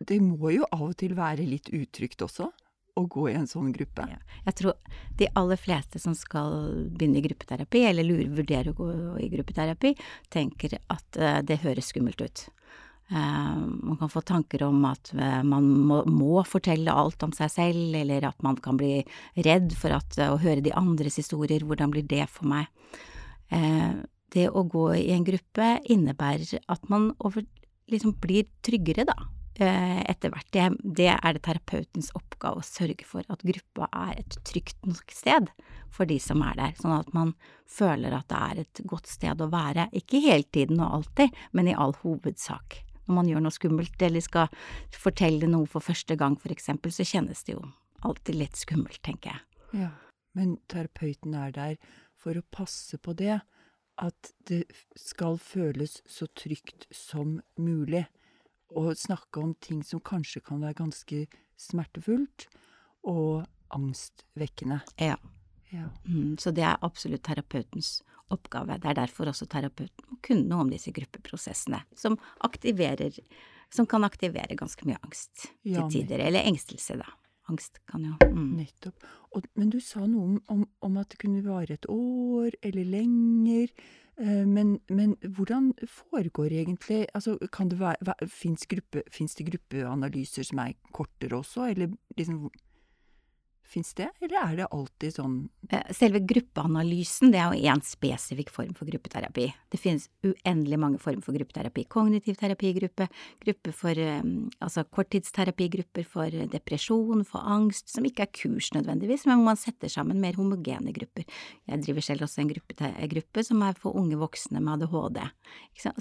det 0.05 0.19
må 0.21 0.51
jo 0.53 0.67
av 0.75 0.89
og 0.91 0.97
til 0.99 1.15
være 1.17 1.47
litt 1.47 1.71
utrygt 1.73 2.21
også? 2.21 2.51
Å 2.95 3.05
gå 3.11 3.27
i 3.29 3.35
en 3.37 3.47
sånn 3.49 3.71
gruppe? 3.75 4.07
Ja. 4.09 4.19
Jeg 4.47 4.57
tror 4.59 4.75
de 5.19 5.29
aller 5.39 5.59
fleste 5.59 6.01
som 6.01 6.15
skal 6.17 6.53
begynne 6.95 7.19
i 7.19 7.25
gruppeterapi, 7.25 7.83
eller 7.89 8.07
lurer, 8.07 8.31
vurderer 8.37 8.71
å 8.71 8.77
gå 8.77 8.89
i 9.23 9.29
gruppeterapi, 9.33 9.93
tenker 10.33 10.77
at 10.79 11.19
uh, 11.19 11.39
det 11.45 11.61
høres 11.65 11.91
skummelt 11.91 12.23
ut. 12.23 12.45
Uh, 13.11 13.61
man 13.85 13.99
kan 14.01 14.09
få 14.09 14.23
tanker 14.25 14.63
om 14.65 14.79
at 14.89 15.11
uh, 15.13 15.43
man 15.45 15.67
må, 15.89 16.01
må, 16.09 16.39
fortelle 16.47 16.93
alt 16.93 17.21
om 17.27 17.35
seg 17.35 17.51
selv, 17.53 17.99
eller 17.99 18.31
at 18.31 18.41
man 18.45 18.57
kan 18.57 18.79
bli 18.79 19.03
redd 19.45 19.75
for 19.77 19.93
at, 19.97 20.17
å 20.25 20.39
høre 20.41 20.63
de 20.65 20.73
andres 20.75 21.19
historier, 21.21 21.67
hvordan 21.67 21.93
blir 21.93 22.07
det 22.07 22.27
for 22.31 22.49
meg? 22.51 22.71
det 24.33 24.47
å 24.49 24.63
gå 24.67 24.87
i 24.97 25.11
en 25.13 25.23
gruppe 25.23 25.67
innebærer 25.93 26.57
at 26.73 26.87
man 26.89 27.11
over, 27.23 27.45
liksom 27.93 28.15
blir 28.19 28.47
tryggere, 28.65 29.05
da 29.07 29.13
Eh, 29.15 29.44
etter 29.63 30.33
hvert. 30.33 30.47
Det, 30.51 30.65
det, 30.83 31.09
er 31.15 31.35
det 31.35 31.43
terapeutens 31.45 32.11
oppgave 32.17 32.59
å 32.59 32.65
sørge 32.65 33.05
for 33.07 33.23
at 33.31 33.43
gruppa 33.45 33.87
er 33.91 34.19
et 34.19 34.37
trygt 34.47 34.77
nok 34.87 35.13
sted 35.15 35.51
for 35.95 36.09
de 36.09 36.17
som 36.19 36.41
er 36.43 36.57
der, 36.59 36.73
sånn 36.79 36.97
at 36.97 37.13
man 37.15 37.31
føler 37.69 38.15
at 38.17 38.27
det 38.31 38.41
er 38.41 38.63
et 38.65 38.81
godt 38.89 39.07
sted 39.07 39.41
å 39.41 39.51
være, 39.51 39.87
ikke 39.95 40.19
hele 40.25 40.47
tiden 40.51 40.81
og 40.83 40.99
alltid, 40.99 41.39
men 41.55 41.71
i 41.71 41.77
all 41.77 41.95
hovedsak. 42.01 42.81
Når 43.05 43.19
man 43.19 43.29
gjør 43.29 43.45
noe 43.45 43.55
skummelt 43.55 44.01
eller 44.03 44.23
skal 44.25 44.51
fortelle 44.91 45.47
noe 45.47 45.69
for 45.69 45.85
første 45.85 46.17
gang, 46.19 46.35
for 46.41 46.51
eksempel, 46.51 46.91
så 46.91 47.05
kjennes 47.07 47.45
det 47.45 47.55
jo 47.55 47.63
alltid 48.05 48.39
litt 48.41 48.59
skummelt, 48.59 48.99
tenker 49.05 49.35
jeg. 49.35 49.83
Ja, 49.85 49.91
men 50.35 50.57
terapeuten 50.71 51.35
er 51.37 51.53
der 51.55 51.77
for 52.19 52.35
å 52.35 52.45
passe 52.51 52.97
på 52.99 53.13
det, 53.15 53.39
at 54.01 54.31
det 54.49 54.65
skal 54.99 55.37
føles 55.39 56.01
så 56.09 56.27
trygt 56.35 56.89
som 56.91 57.37
mulig 57.55 58.03
å 58.75 58.91
snakke 58.97 59.41
om 59.41 59.53
ting 59.63 59.81
som 59.83 60.03
kanskje 60.03 60.43
kan 60.45 60.61
være 60.63 60.79
ganske 60.81 61.25
smertefullt 61.59 62.47
og 63.07 63.45
angstvekkende. 63.75 64.81
Ja. 65.01 65.17
ja. 65.71 65.89
Mm, 66.07 66.35
så 66.41 66.51
det 66.55 66.65
er 66.67 66.83
absolutt 66.85 67.25
terapeutens 67.25 67.99
oppgave. 68.33 68.79
Det 68.81 68.89
er 68.91 68.99
derfor 68.99 69.29
også 69.31 69.47
terapeuten 69.49 70.09
må 70.09 70.19
kunne 70.25 70.47
noe 70.49 70.65
om 70.65 70.71
disse 70.73 70.93
gruppeprosessene, 70.95 71.83
som 71.95 72.19
aktiverer 72.45 73.19
Som 73.73 73.87
kan 73.89 74.05
aktivere 74.05 74.55
ganske 74.55 74.85
mye 74.85 74.99
angst 75.03 75.47
til 75.63 75.87
tider. 75.91 76.21
Eller 76.21 76.45
engstelse, 76.45 76.95
da. 77.01 77.07
Angst 77.51 77.79
kan 77.89 78.05
jo 78.05 78.15
mm. 78.31 78.55
Nettopp. 78.57 79.05
Og, 79.35 79.45
men 79.59 79.69
du 79.73 79.77
sa 79.83 80.05
noe 80.05 80.23
om, 80.23 80.39
om, 80.49 80.65
om 80.85 80.97
at 81.01 81.11
det 81.13 81.19
kunne 81.21 81.43
vare 81.45 81.77
et 81.77 81.87
år 81.91 82.57
eller 82.65 82.89
lenger. 82.89 83.73
Eh, 84.17 84.45
men, 84.47 84.79
men, 84.89 85.15
hvordan 85.37 85.73
foregår 85.83 86.55
egentlig 86.55 87.05
altså, 87.13 87.37
kan 87.51 87.69
det 87.69 87.79
være, 87.79 88.15
Fins 88.31 88.65
gruppe, 88.65 89.03
det 89.11 89.45
gruppeanalyser 89.51 90.47
som 90.47 90.63
er 90.63 90.77
kortere 90.95 91.37
også, 91.37 91.69
eller 91.73 91.93
liksom 92.17 92.49
Fins 93.65 93.93
det, 93.97 94.07
eller 94.21 94.37
er 94.39 94.57
det 94.59 94.65
alltid 94.75 95.15
sånn 95.15 95.35
eh, 95.73 95.87
Selve 95.97 96.19
gruppeanalysen 96.27 97.31
det 97.33 97.39
er 97.41 97.53
jo 97.55 97.71
én 97.71 97.81
spesifikk 97.83 98.51
form 98.53 98.75
for 98.77 98.85
gruppeterapi. 98.87 99.47
Det 99.73 99.79
finnes 99.81 100.05
uendelig 100.25 100.79
mange 100.81 100.99
former 101.01 101.25
for 101.25 101.35
gruppeterapi. 101.35 101.87
Kognitiv 101.89 102.37
terapigruppe, 102.39 103.07
gruppe 103.41 103.73
for 103.75 104.01
eh, 104.01 104.21
altså 104.63 104.85
korttidsterapigrupper 104.85 106.05
for 106.09 106.37
depresjon, 106.53 107.25
for 107.27 107.41
angst, 107.55 107.89
som 107.93 108.05
ikke 108.05 108.27
er 108.27 108.33
kurs 108.37 108.69
nødvendigvis, 108.77 109.25
men 109.25 109.39
hvor 109.39 109.49
man 109.49 109.61
setter 109.61 109.91
sammen 109.91 110.21
mer 110.21 110.37
homogene 110.37 110.93
grupper. 110.95 111.25
Jeg 111.65 111.85
driver 111.87 112.05
selv 112.05 112.27
også 112.27 112.43
en 112.43 112.53
gruppe, 112.53 112.93
gruppe 113.15 113.47
som 113.49 113.65
er 113.65 113.81
for 113.81 113.97
unge 113.97 114.19
voksne 114.21 114.61
med 114.61 114.85
ADHD, 114.85 115.23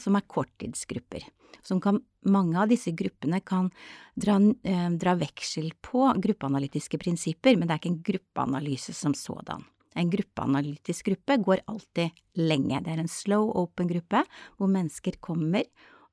som 0.05 0.21
er 0.21 0.29
korttidsgrupper. 0.37 1.25
Som 1.63 1.81
kan, 1.81 2.01
mange 2.25 2.59
av 2.61 2.71
disse 2.73 2.95
gruppene 2.97 3.41
kan 3.45 3.71
dra, 4.17 4.39
eh, 4.65 4.91
dra 4.91 5.15
veksel 5.21 5.73
på 5.83 6.11
gruppeanalytiske 6.17 6.99
prinsipper, 6.99 7.57
men 7.57 7.69
det 7.69 7.75
er 7.75 7.83
ikke 7.83 7.93
en 7.93 8.05
gruppeanalyse 8.11 8.95
som 8.95 9.15
sådan. 9.15 9.65
En 9.95 10.11
gruppeanalytisk 10.11 11.07
gruppe 11.07 11.37
går 11.39 11.61
alltid 11.71 12.11
lenge. 12.35 12.83
Det 12.83 12.91
er 12.91 12.99
en 12.99 13.09
slow 13.09 13.53
open-gruppe 13.55 14.25
hvor 14.59 14.71
mennesker 14.71 15.21
kommer, 15.23 15.63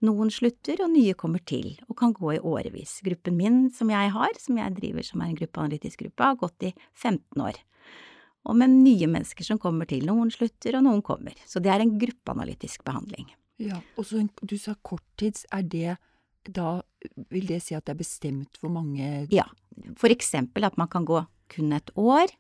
noen 0.02 0.32
slutter 0.34 0.82
og 0.82 0.94
nye 0.96 1.14
kommer 1.14 1.42
til, 1.46 1.76
og 1.90 1.98
kan 2.00 2.14
gå 2.14 2.36
i 2.36 2.40
årevis. 2.42 3.00
Gruppen 3.06 3.38
min 3.38 3.60
som 3.74 3.90
jeg 3.94 4.14
har, 4.14 4.38
som 4.42 4.58
jeg 4.58 4.78
driver 4.78 5.06
som 5.06 5.22
er 5.22 5.30
en 5.30 5.38
gruppeanalytisk 5.38 6.02
gruppe, 6.02 6.26
har 6.26 6.40
gått 6.42 6.70
i 6.70 6.74
15 6.94 7.42
år. 7.42 7.60
Og 8.50 8.58
med 8.58 8.74
nye 8.74 9.06
mennesker 9.06 9.46
som 9.46 9.60
kommer 9.62 9.86
til. 9.86 10.08
Noen 10.10 10.34
slutter 10.34 10.80
og 10.80 10.88
noen 10.88 11.04
kommer. 11.06 11.38
Så 11.46 11.62
det 11.62 11.70
er 11.70 11.84
en 11.84 11.94
gruppeanalytisk 12.02 12.82
behandling. 12.88 13.30
Ja, 13.62 13.82
og 13.98 14.08
så 14.10 14.24
du 14.42 14.58
sa 14.58 14.76
korttids, 14.82 15.46
er 15.54 15.66
det 15.68 15.98
da 16.50 16.82
vil 17.30 17.50
det 17.50 17.60
si 17.62 17.76
at 17.78 17.86
det 17.86 17.94
er 17.94 18.02
bestemt 18.02 18.58
hvor 18.62 18.72
mange 18.74 19.28
Ja, 19.34 19.46
for 20.00 20.14
eksempel 20.14 20.66
at 20.66 20.78
man 20.78 20.90
kan 20.90 21.06
gå 21.06 21.22
kun 21.52 21.74
et 21.76 21.92
år, 22.00 22.32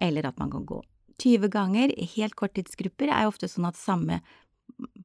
eller 0.00 0.28
at 0.28 0.38
man 0.38 0.50
kan 0.50 0.64
gå 0.64 0.80
20 1.20 1.50
ganger. 1.52 1.92
Helt 2.16 2.36
korttidsgrupper 2.38 3.10
er 3.12 3.28
ofte 3.28 3.50
sånn 3.50 3.68
at 3.68 3.78
samme 3.78 4.20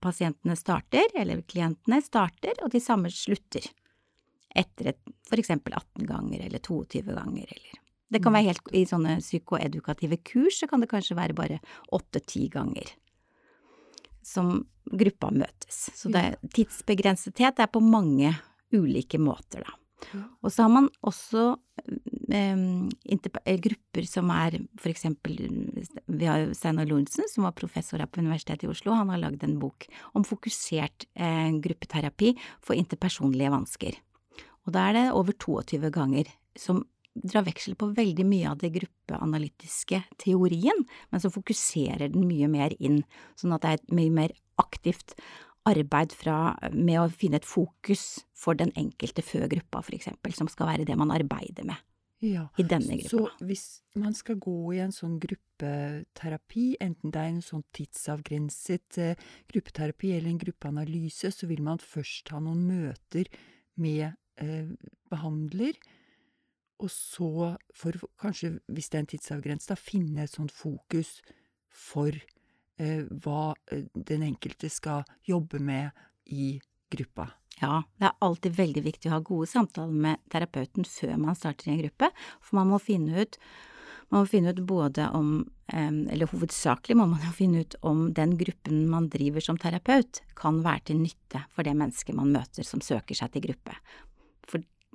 pasientene 0.01 0.55
starter, 0.57 1.12
eller 1.17 1.43
klientene 1.50 2.00
starter, 2.01 2.55
og 2.63 2.71
de 2.74 2.81
samme 2.81 3.12
slutter. 3.13 3.65
Etter 4.57 4.93
et, 4.93 5.01
for 5.27 5.41
eksempel 5.41 5.75
18 5.75 6.07
ganger 6.07 6.45
eller 6.47 6.63
22 6.63 7.03
ganger, 7.12 7.51
eller 7.51 7.83
Det 8.07 8.21
kan 8.24 8.31
være 8.31 8.47
helt 8.47 8.69
I 8.71 8.86
sånne 8.88 9.17
psykoedukative 9.19 10.17
kurs 10.24 10.62
så 10.62 10.67
kan 10.71 10.79
det 10.79 10.88
kanskje 10.89 11.17
være 11.17 11.36
bare 11.36 11.59
8–10 11.91 12.47
ganger 12.53 12.93
som 14.27 14.62
gruppa 14.88 15.31
møtes. 15.31 15.88
Så 15.96 16.12
det 16.12 16.24
er 16.24 16.53
tidsbegrensethet 16.55 17.62
er 17.63 17.72
på 17.72 17.84
mange 17.84 18.34
ulike 18.75 19.19
måter, 19.22 19.63
da. 19.63 19.77
Og 20.46 20.51
så 20.53 20.67
har 20.67 20.69
man 20.72 20.88
også 21.10 21.43
eh, 22.29 23.57
grupper 23.63 24.05
som 24.07 24.29
er 24.29 24.60
for 24.77 24.91
eksempel 24.91 25.39
Vi 26.05 26.29
har 26.29 26.51
Steinar 26.55 26.86
Lorentzen, 26.86 27.25
som 27.31 27.48
var 27.48 27.55
professor 27.57 28.00
her 28.00 28.10
på 28.12 28.22
Universitetet 28.22 28.67
i 28.67 28.72
Oslo. 28.72 28.93
Han 28.93 29.10
har 29.10 29.24
lagd 29.24 29.43
en 29.43 29.57
bok 29.62 29.88
om 30.13 30.27
fokusert 30.27 31.07
eh, 31.15 31.50
gruppeterapi 31.63 32.36
for 32.62 32.77
interpersonlige 32.77 33.53
vansker. 33.53 33.98
Og 34.67 34.75
da 34.75 34.89
er 34.89 35.00
det 35.00 35.05
over 35.15 35.34
22 35.34 35.91
ganger 35.96 36.29
som 36.57 36.84
drar 37.24 37.45
veksel 37.47 37.77
på 37.79 37.91
veldig 37.97 38.25
mye 38.27 38.51
av 38.51 38.62
det 38.62 38.74
gruppeanalytiske 38.75 40.01
teorien, 40.21 40.86
men 41.12 41.24
så 41.24 41.31
fokuserer 41.33 42.12
den 42.13 42.27
mye 42.29 42.50
mer 42.51 42.75
inn, 42.79 43.01
sånn 43.39 43.55
at 43.55 43.63
det 43.63 43.74
er 43.74 43.81
et 43.81 43.97
mye 44.00 44.13
mer 44.21 44.36
aktivt 44.62 45.17
arbeid 45.67 46.13
fra, 46.15 46.55
med 46.71 47.01
å 47.01 47.09
finne 47.12 47.41
et 47.41 47.47
fokus 47.47 48.24
for 48.38 48.57
den 48.57 48.71
enkelte 48.79 49.24
før 49.25 49.50
gruppa, 49.51 49.83
for 49.83 49.97
eksempel, 49.97 50.36
som 50.36 50.50
skal 50.51 50.71
være 50.71 50.88
det 50.88 50.95
man 51.00 51.12
arbeider 51.13 51.67
med 51.67 51.81
ja, 52.24 52.47
i 52.57 52.65
denne 52.65 52.97
gruppa. 53.01 53.09
Så 53.12 53.45
hvis 53.45 53.65
man 54.00 54.15
skal 54.17 54.39
gå 54.41 54.55
i 54.75 54.81
en 54.83 54.93
sånn 54.95 55.17
gruppeterapi, 55.21 56.67
enten 56.83 57.13
det 57.13 57.21
er 57.21 57.33
en 57.33 57.43
sånn 57.45 57.65
tidsavgrenset 57.77 59.01
eh, 59.03 59.27
gruppeterapi 59.51 60.13
eller 60.15 60.31
en 60.31 60.41
gruppeanalyse, 60.41 61.31
så 61.33 61.50
vil 61.50 61.62
man 61.65 61.81
først 61.83 62.33
ha 62.33 62.41
noen 62.43 62.63
møter 62.69 63.29
med 63.81 64.09
eh, 64.41 64.74
behandler, 65.12 65.77
og 66.77 66.91
så, 66.93 67.55
for 67.74 67.98
kanskje, 68.22 68.57
hvis 68.69 68.91
det 68.91 69.00
er 69.00 69.05
en 69.05 69.12
tidsavgrenset, 69.13 69.72
da 69.72 69.77
finne 69.79 70.25
et 70.25 70.34
sånt 70.34 70.53
fokus 70.53 71.17
for 71.74 72.13
Eh, 72.77 73.05
hva 73.24 73.55
eh, 73.72 73.86
den 73.93 74.24
enkelte 74.27 74.69
skal 74.69 75.05
jobbe 75.25 75.60
med 75.60 75.89
i 76.25 76.60
gruppa. 76.93 77.31
Ja, 77.57 77.81
det 77.98 78.05
er 78.05 78.19
alltid 78.22 78.53
veldig 78.53 78.84
viktig 78.86 79.10
å 79.10 79.15
ha 79.15 79.24
gode 79.25 79.48
samtaler 79.50 80.03
med 80.05 80.22
terapeuten 80.29 80.86
før 80.86 81.15
man 81.17 81.38
starter 81.38 81.72
i 81.72 81.74
en 81.74 81.79
gruppe, 81.81 82.12
for 82.38 82.60
man 82.60 82.69
må 82.69 82.79
finne 82.81 83.25
ut 83.25 83.39
man 84.07 84.24
må 84.24 84.29
finne 84.29 84.53
ut 84.55 84.60
både 84.63 85.03
om, 85.17 85.41
eller 85.67 86.29
hovedsakelig 86.31 86.96
må 86.96 87.10
man 87.12 87.25
jo 87.25 87.31
finne 87.36 87.65
ut 87.65 87.74
om 87.84 88.05
den 88.15 88.38
gruppen 88.39 88.86
man 88.88 89.10
driver 89.12 89.43
som 89.43 89.57
terapeut, 89.60 90.22
kan 90.38 90.62
være 90.63 90.86
til 90.88 91.01
nytte 91.01 91.41
for 91.51 91.67
det 91.67 91.74
mennesket 91.75 92.15
man 92.15 92.31
møter 92.31 92.63
som 92.63 92.79
søker 92.79 93.17
seg 93.19 93.34
til 93.34 93.50
gruppe. 93.50 93.75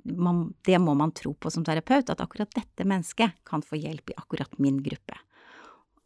Man, 0.03 0.53
det 0.67 0.79
må 0.83 0.93
man 0.99 1.13
tro 1.15 1.33
på 1.33 1.51
som 1.51 1.63
terapeut, 1.65 2.09
at 2.09 2.21
akkurat 2.21 2.51
dette 2.55 2.87
mennesket 2.87 3.37
kan 3.47 3.63
få 3.63 3.79
hjelp 3.79 4.11
i 4.11 4.17
akkurat 4.19 4.57
min 4.59 4.81
gruppe. 4.83 5.15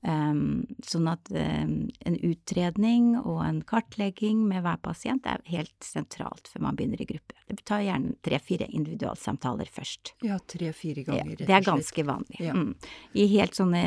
Sånn 0.07 1.07
at 1.11 1.29
en 1.35 2.15
utredning 2.23 3.09
og 3.17 3.41
en 3.43 3.57
kartlegging 3.67 4.45
med 4.47 4.63
hver 4.63 4.77
pasient 4.79 5.25
er 5.27 5.41
helt 5.51 5.75
sentralt 5.83 6.47
før 6.47 6.63
man 6.67 6.77
begynner 6.79 7.01
i 7.03 7.07
gruppe. 7.09 7.35
Det 7.47 7.63
tar 7.67 7.81
gjerne 7.83 8.13
tre–fire 8.23 8.69
individualsamtaler 8.75 9.67
først. 9.71 10.13
Ja, 10.23 10.37
tre–fire 10.39 11.03
ganger, 11.07 11.33
rett 11.33 11.33
og 11.33 11.41
slett. 11.41 11.49
Det 11.49 11.57
er 11.57 11.65
ganske 11.65 12.05
vanlig. 12.07 12.39
Ja. 12.43 12.55
Mm. 12.55 12.71
I 13.19 13.27
helt 13.33 13.59
sånne 13.59 13.83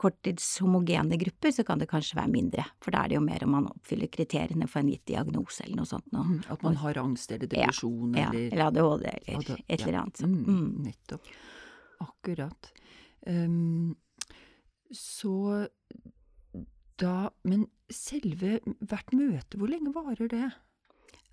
korttidshomogene 0.00 1.18
grupper 1.20 1.56
så 1.56 1.64
kan 1.68 1.80
det 1.80 1.88
kanskje 1.92 2.20
være 2.20 2.32
mindre, 2.34 2.66
for 2.84 2.92
da 2.92 3.04
er 3.04 3.12
det 3.12 3.18
jo 3.20 3.24
mer 3.24 3.46
om 3.46 3.56
man 3.56 3.70
oppfyller 3.72 4.12
kriteriene 4.12 4.68
for 4.68 4.82
en 4.82 4.92
gitt 4.92 5.04
diagnose 5.08 5.64
eller 5.64 5.80
noe 5.80 5.88
sånt. 5.88 6.08
Noe. 6.12 6.28
Mm, 6.28 6.44
at 6.52 6.68
man 6.68 6.78
har 6.84 7.02
angst 7.06 7.32
eller 7.32 7.48
depresjon 7.48 8.16
ja, 8.18 8.28
eller 8.28 8.44
Ja, 8.44 8.52
eller 8.52 8.68
ADHD 8.68 9.08
eller 9.08 9.64
et 9.66 9.80
eller 9.80 10.00
annet. 10.04 10.24
Mm, 10.24 10.38
mm, 10.44 10.70
nettopp. 10.90 11.34
Akkurat. 12.02 12.72
Um, 13.26 13.94
så 14.92 15.68
da 17.00 17.30
Men 17.48 17.66
selve 17.92 18.60
hvert 18.62 19.14
møte, 19.16 19.58
hvor 19.58 19.70
lenge 19.70 19.92
varer 19.94 20.28
det? 20.30 20.48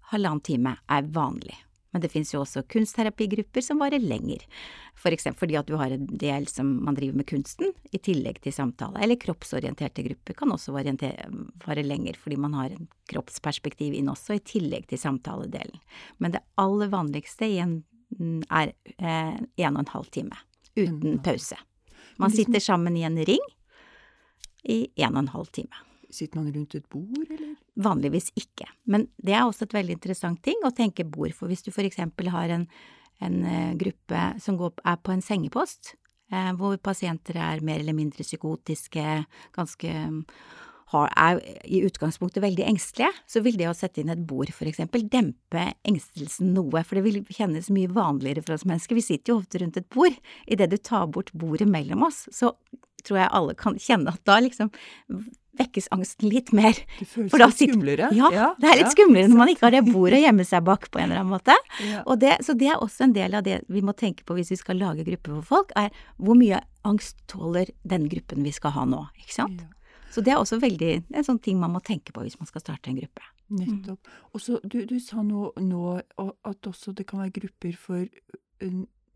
Halvannen 0.09 0.41
time 0.43 0.77
er 0.89 1.09
vanlig. 1.13 1.55
Men 1.91 2.03
det 2.03 2.11
finnes 2.13 2.31
jo 2.33 2.43
også 2.43 2.63
kunstterapigrupper 2.69 3.63
som 3.65 3.79
varer 3.81 4.01
lenger, 4.01 4.43
for 4.97 5.13
eksempel 5.15 5.45
fordi 5.45 5.57
at 5.57 5.69
du 5.69 5.75
har 5.79 5.93
en 5.93 6.05
del 6.21 6.45
som 6.51 6.67
man 6.85 6.97
driver 6.97 7.17
med 7.17 7.27
kunsten 7.29 7.71
i 7.89 8.01
tillegg 8.01 8.41
til 8.43 8.53
samtale, 8.53 9.01
eller 9.01 9.17
kroppsorienterte 9.17 10.05
grupper 10.05 10.37
kan 10.37 10.53
også 10.53 10.75
vare 10.75 11.85
lenger 11.85 12.19
fordi 12.19 12.37
man 12.37 12.57
har 12.59 12.75
en 12.75 12.89
kroppsperspektiv 13.09 13.97
inn 13.97 14.11
også 14.11 14.37
i 14.37 14.43
tillegg 14.51 14.85
til 14.91 15.01
samtaledelen. 15.01 15.81
Men 16.21 16.37
det 16.37 16.45
aller 16.61 16.93
vanligste 16.93 17.49
igjen 17.49 17.79
er 18.49 18.75
eh, 18.97 19.39
en 19.39 19.73
og 19.73 19.81
en 19.81 19.93
halv 19.95 20.13
time, 20.13 20.37
uten 20.77 21.17
pause. 21.25 21.57
Man 22.19 22.33
sitter 22.33 22.61
sammen 22.63 22.97
i 22.99 23.05
en 23.07 23.17
ring 23.27 23.45
i 24.63 24.81
en 24.99 25.15
og 25.15 25.23
en 25.23 25.31
halv 25.35 25.51
time. 25.55 25.85
Sitter 26.11 26.41
man 26.41 26.51
rundt 26.53 26.75
et 26.75 26.87
bord, 26.89 27.25
eller? 27.29 27.53
Vanligvis 27.79 28.31
ikke, 28.39 28.65
men 28.89 29.07
det 29.21 29.35
er 29.37 29.45
også 29.45 29.67
et 29.67 29.75
veldig 29.77 29.95
interessant 29.99 30.41
ting 30.43 30.57
å 30.65 30.73
tenke 30.75 31.05
bord, 31.05 31.31
for 31.37 31.51
hvis 31.51 31.63
du 31.63 31.69
for 31.71 31.85
eksempel 31.85 32.31
har 32.33 32.51
en, 32.55 32.65
en 33.23 33.37
uh, 33.45 33.73
gruppe 33.79 34.23
som 34.41 34.57
går, 34.59 34.73
er 34.89 34.97
på 35.05 35.13
en 35.13 35.23
sengepost, 35.23 35.93
eh, 36.33 36.49
hvor 36.57 36.75
pasienter 36.81 37.37
er 37.39 37.63
mer 37.65 37.79
eller 37.79 37.95
mindre 37.95 38.25
psykotiske, 38.25 39.05
ganske 39.55 39.93
er 40.97 41.39
i 41.65 41.81
utgangspunktet 41.85 42.43
veldig 42.43 42.65
engstelige, 42.71 43.11
så 43.29 43.43
vil 43.45 43.57
det 43.59 43.69
å 43.69 43.75
sette 43.77 44.01
inn 44.01 44.11
et 44.13 44.25
bord, 44.29 44.51
for 44.55 44.69
eksempel, 44.69 45.05
dempe 45.11 45.69
engstelsen 45.87 46.53
noe, 46.55 46.83
for 46.83 46.97
det 46.97 47.05
vil 47.05 47.21
kjennes 47.29 47.69
mye 47.73 47.91
vanligere 47.93 48.43
for 48.45 48.57
oss 48.57 48.65
mennesker. 48.67 48.97
Vi 48.97 49.05
sitter 49.05 49.33
jo 49.33 49.39
ofte 49.43 49.61
rundt 49.61 49.77
et 49.79 49.89
bord. 49.93 50.17
Idet 50.49 50.71
du 50.73 50.79
tar 50.81 51.09
bort 51.13 51.31
bordet 51.37 51.69
mellom 51.69 52.07
oss, 52.09 52.25
så 52.33 52.55
tror 53.05 53.21
jeg 53.21 53.31
alle 53.37 53.55
kan 53.55 53.77
kjenne 53.79 54.11
at 54.11 54.25
da 54.27 54.39
liksom 54.43 54.73
vekkes 55.59 55.89
angsten 55.95 56.29
litt 56.31 56.51
mer. 56.55 56.77
Det 56.99 57.07
føles 57.09 57.59
litt 57.59 57.73
skumlere. 57.73 58.09
Ja, 58.15 58.29
ja, 58.33 58.49
det 58.59 58.69
er 58.69 58.79
litt 58.79 58.87
ja. 58.87 58.93
skumlere 58.95 59.31
når 59.31 59.41
man 59.41 59.51
ikke 59.51 59.67
har 59.67 59.75
det 59.75 59.81
bordet 59.89 60.19
å 60.19 60.23
gjemme 60.23 60.45
seg 60.47 60.67
bak 60.67 60.87
på 60.91 61.01
en 61.01 61.09
eller 61.09 61.21
annen 61.21 61.33
måte. 61.33 61.55
Ja. 61.83 62.03
Det, 62.21 62.37
så 62.47 62.55
det 62.59 62.69
er 62.71 62.83
også 62.83 63.07
en 63.07 63.15
del 63.17 63.35
av 63.39 63.45
det 63.47 63.59
vi 63.67 63.83
må 63.85 63.95
tenke 63.97 64.25
på 64.27 64.37
hvis 64.37 64.53
vi 64.53 64.59
skal 64.59 64.79
lage 64.79 65.05
grupper 65.07 65.39
for 65.39 65.49
folk, 65.57 65.75
er 65.79 65.91
hvor 66.17 66.39
mye 66.39 66.61
angst 66.87 67.19
tåler 67.31 67.73
den 67.83 68.07
gruppen 68.11 68.45
vi 68.45 68.55
skal 68.55 68.75
ha 68.77 68.87
nå, 68.87 69.03
ikke 69.19 69.35
sant? 69.41 69.65
Ja. 69.65 69.75
Så 70.09 70.23
det 70.25 70.33
er 70.33 70.41
også 70.41 70.59
veldig 70.61 70.93
en 71.13 71.25
sånn 71.25 71.41
ting 71.43 71.59
man 71.61 71.73
må 71.75 71.81
tenke 71.85 72.13
på 72.15 72.23
hvis 72.25 72.39
man 72.39 72.49
skal 72.49 72.63
starte 72.63 72.91
en 72.91 72.97
gruppe. 72.99 73.25
Nettopp. 73.49 74.05
Mm. 74.05 74.23
Og 74.33 74.43
så, 74.43 74.59
du, 74.63 74.79
du, 74.89 74.97
sa 75.01 75.23
nå, 75.25 75.51
nå, 75.61 75.83
at 76.19 76.69
også 76.69 76.93
det 76.97 77.07
kan 77.09 77.23
være 77.23 77.35
grupper 77.39 77.77
for 77.77 78.05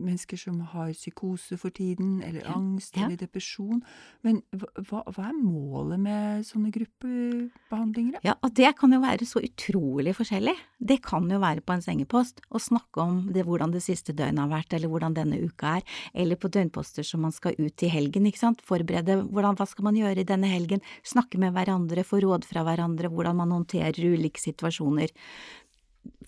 mennesker 0.02 0.38
som 0.40 0.58
har 0.72 0.92
psykose 0.94 1.56
for 1.60 1.74
tiden, 1.74 2.16
eller 2.24 2.42
ja. 2.42 2.54
angst 2.56 2.96
ja. 2.96 3.06
eller 3.06 3.18
depresjon. 3.20 3.82
Men 4.26 4.40
hva, 4.54 5.02
hva, 5.06 5.28
er 5.28 5.36
målet 5.38 6.02
med 6.02 6.46
sånne 6.48 6.72
gruppebehandlinger? 6.74 8.20
Ja, 8.26 8.36
og 8.40 8.54
det 8.58 8.72
kan 8.78 8.94
jo 8.94 9.00
være 9.04 9.28
så 9.28 9.42
utrolig 9.44 10.16
forskjellig. 10.18 10.56
Det 10.78 11.00
kan 11.04 11.28
jo 11.30 11.40
være 11.42 11.64
på 11.64 11.76
en 11.76 11.84
sengepost 11.84 12.42
å 12.50 12.60
snakke 12.62 13.04
om 13.04 13.22
det, 13.34 13.46
hvordan 13.46 13.74
det 13.74 13.84
siste 13.84 14.14
døgnet 14.16 14.44
har 14.44 14.52
vært, 14.52 14.76
eller 14.76 14.92
hvordan 14.92 15.16
denne 15.16 15.40
uka 15.42 15.78
er, 15.78 15.98
eller 16.12 16.40
på 16.40 16.50
døgnposter 16.52 17.06
som 17.06 17.24
man 17.24 17.34
skal 17.34 17.56
ut 17.58 17.86
i 17.86 17.92
helgen, 17.92 18.28
ikke 18.28 18.42
sant. 18.42 18.64
Forberede 18.64 19.20
hvordan, 19.24 19.58
hva 19.58 19.68
skal 19.70 19.88
man 19.88 19.98
gjøre 19.98 20.24
i 20.24 20.28
denne 20.28 20.50
helgen, 20.50 20.84
snakke 21.06 21.40
med 21.42 21.54
hverandre, 21.56 22.06
få 22.06 22.22
råd 22.24 22.48
fra 22.48 22.64
hverandre, 22.66 23.12
hvordan 23.12 23.40
man 23.42 23.54
håndterer 23.54 24.14
ulike 24.14 24.42
situasjoner. 24.42 25.12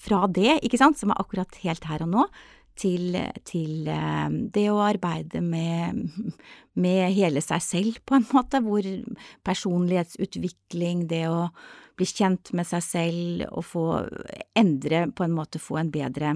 Fra 0.00 0.25
det, 0.32 0.61
ikke 0.64 0.80
sant, 0.80 0.99
som 1.00 1.12
er 1.12 1.20
akkurat 1.20 1.58
helt 1.62 1.85
her 1.88 2.04
og 2.06 2.12
nå, 2.12 2.28
til, 2.78 3.16
til 3.49 3.88
eh, 3.92 4.28
det 4.54 4.66
å 4.73 4.83
arbeide 4.85 5.42
med, 5.45 6.04
med 6.83 7.16
hele 7.16 7.42
seg 7.45 7.64
selv, 7.64 8.00
på 8.06 8.18
en 8.18 8.28
måte, 8.33 8.62
hvor 8.64 8.87
personlighetsutvikling, 9.47 11.06
det 11.11 11.25
å 11.30 11.47
bli 11.97 12.09
kjent 12.09 12.52
med 12.56 12.68
seg 12.68 12.85
selv 12.85 13.47
og 13.49 13.64
få 13.64 13.87
endre, 14.56 15.06
på 15.16 15.26
en 15.26 15.37
måte 15.37 15.62
få 15.62 15.80
en 15.80 15.92
bedre 15.92 16.35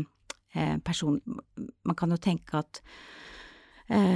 eh, 0.54 0.78
person 0.84 1.20
Man 1.84 1.96
kan 1.98 2.12
jo 2.14 2.20
tenke 2.20 2.62
at 2.62 2.80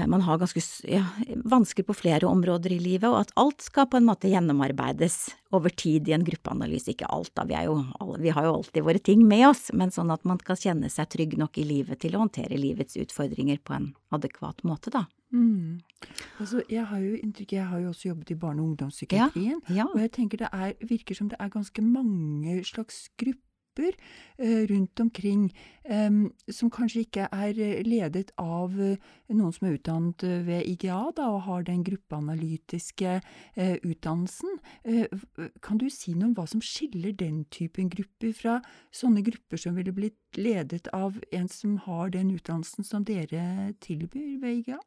man 0.07 0.23
har 0.23 0.39
ganske 0.39 0.61
ja, 0.87 1.03
vansker 1.51 1.83
på 1.83 1.97
flere 1.99 2.29
områder 2.31 2.73
i 2.77 2.79
livet, 2.79 3.09
og 3.11 3.25
at 3.25 3.33
alt 3.41 3.65
skal 3.65 3.89
på 3.91 3.99
en 3.99 4.07
måte 4.07 4.31
gjennomarbeides 4.31 5.35
over 5.55 5.75
tid 5.75 6.09
i 6.09 6.15
en 6.15 6.27
gruppeanalyse. 6.27 6.93
Ikke 6.95 7.09
alt, 7.11 7.33
da, 7.35 7.47
vi, 7.49 7.57
jo, 7.67 7.81
vi 8.23 8.31
har 8.35 8.47
jo 8.47 8.55
alltid 8.61 8.87
våre 8.87 9.03
ting 9.03 9.25
med 9.27 9.49
oss, 9.49 9.69
men 9.75 9.91
sånn 9.95 10.13
at 10.15 10.23
man 10.29 10.39
kan 10.39 10.59
kjenne 10.61 10.91
seg 10.93 11.11
trygg 11.11 11.35
nok 11.41 11.59
i 11.59 11.67
livet 11.67 12.05
til 12.05 12.15
å 12.15 12.23
håndtere 12.23 12.61
livets 12.61 12.99
utfordringer 13.01 13.59
på 13.67 13.77
en 13.77 13.91
adekvat 14.15 14.63
måte, 14.69 14.95
da. 14.95 15.07
Mm. 15.35 15.81
Altså, 16.39 16.63
jeg 16.71 16.85
har 16.87 17.01
jo 17.03 17.17
inntrykk, 17.19 17.57
jeg 17.57 17.67
har 17.67 17.81
jo 17.83 17.91
også 17.91 18.09
jobbet 18.13 18.31
i 18.31 18.39
barne- 18.39 18.63
og 18.63 18.69
ungdomspsykiatrien, 18.69 19.59
ja, 19.69 19.75
ja. 19.81 19.87
og 19.91 19.99
jeg 19.99 20.13
tenker 20.15 20.45
det 20.45 20.51
er, 20.53 20.75
virker 20.87 21.19
som 21.19 21.31
det 21.33 21.41
er 21.43 21.51
ganske 21.51 21.83
mange 21.83 22.61
slags 22.69 23.09
grupper 23.19 23.44
grupper 23.75 23.95
eh, 24.39 24.67
rundt 24.67 25.01
omkring 25.01 25.53
som 26.49 26.71
kanskje 26.71 27.05
ikke 27.05 27.29
er 27.31 27.59
eh, 27.61 27.83
ledet 27.85 28.33
av 28.39 28.73
eh, 28.81 28.97
noen 29.29 29.53
som 29.53 29.69
er 29.69 29.77
utdannet 29.77 30.23
ved 30.47 30.65
IGA 30.65 31.13
da, 31.17 31.29
og 31.29 31.43
har 31.45 31.63
den 31.65 31.83
gruppeanalytiske 31.85 33.21
utdannelsen. 33.85 34.59
Kan 35.61 35.79
du 35.79 35.89
si 35.91 36.15
noe 36.15 36.31
om 36.31 36.35
hva 36.37 36.47
som 36.47 36.63
skiller 36.63 37.13
den 37.13 37.45
typen 37.51 37.91
grupper 37.91 38.33
fra 38.33 38.61
sånne 38.95 39.25
grupper 39.27 39.61
som 39.61 39.77
ville 39.77 39.93
blitt 39.93 40.39
ledet 40.39 40.89
av 40.95 41.19
en 41.33 41.49
som 41.49 41.77
har 41.85 42.15
den 42.15 42.33
utdannelsen 42.35 42.85
som 42.85 43.05
dere 43.05 43.75
tilbyr 43.85 44.41
ved 44.41 44.63
IGA? 44.63 44.81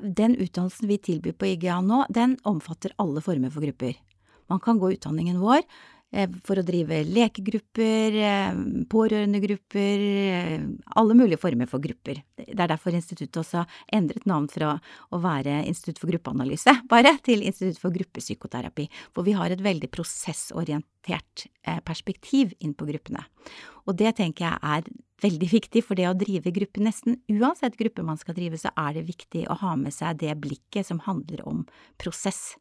Den 0.00 0.36
utdannelsen 0.38 0.88
vi 0.88 0.98
tilbyr 0.98 1.36
på 1.36 1.52
IGA 1.54 1.80
nå, 1.82 2.04
den 2.08 2.38
omfatter 2.48 2.94
alle 2.98 3.22
former 3.22 3.50
for 3.52 3.66
grupper. 3.66 3.98
Man 4.50 4.62
kan 4.62 4.78
gå 4.82 4.94
utdanningen 4.96 5.38
vår 5.42 5.62
Eh, 5.62 5.99
for 6.42 6.58
å 6.58 6.64
drive 6.66 7.04
lekegrupper, 7.06 8.16
eh, 8.18 8.54
pårørendegrupper, 8.90 10.00
eh, 10.26 10.64
alle 10.96 11.14
mulige 11.14 11.38
former 11.38 11.68
for 11.70 11.78
grupper. 11.78 12.22
Det 12.36 12.58
er 12.58 12.68
derfor 12.68 12.92
instituttet 12.92 13.38
også 13.38 13.58
har 13.58 13.68
endret 13.92 14.26
navn 14.26 14.48
fra 14.50 14.80
å 15.12 15.20
være 15.20 15.66
Institutt 15.66 16.00
for 16.00 16.10
gruppeanalyse, 16.10 16.88
bare, 16.88 17.16
til 17.22 17.42
Institutt 17.42 17.78
for 17.78 17.90
gruppepsykoterapi, 17.90 18.88
for 19.14 19.22
vi 19.22 19.32
har 19.32 19.50
et 19.50 19.60
veldig 19.60 19.90
prosessorientert 19.90 21.46
perspektiv 21.84 22.54
inn 22.60 22.74
på 22.74 22.86
gruppene. 22.86 23.24
Og 23.86 23.96
det 23.96 24.16
tenker 24.16 24.50
jeg 24.50 24.58
er 24.62 24.82
veldig 25.22 25.50
viktig, 25.52 25.82
for 25.84 25.94
det 25.94 26.08
å 26.08 26.16
drive 26.16 26.52
gruppe, 26.54 26.82
nesten 26.82 27.20
uansett 27.30 27.76
gruppe 27.76 28.02
man 28.02 28.18
skal 28.20 28.34
drive, 28.34 28.58
så 28.58 28.72
er 28.76 28.94
det 28.94 29.06
viktig 29.06 29.46
å 29.48 29.58
ha 29.62 29.76
med 29.76 29.92
seg 29.92 30.18
det 30.18 30.34
blikket 30.40 30.86
som 30.86 31.02
handler 31.06 31.44
om 31.46 31.66
prosess. 31.98 32.56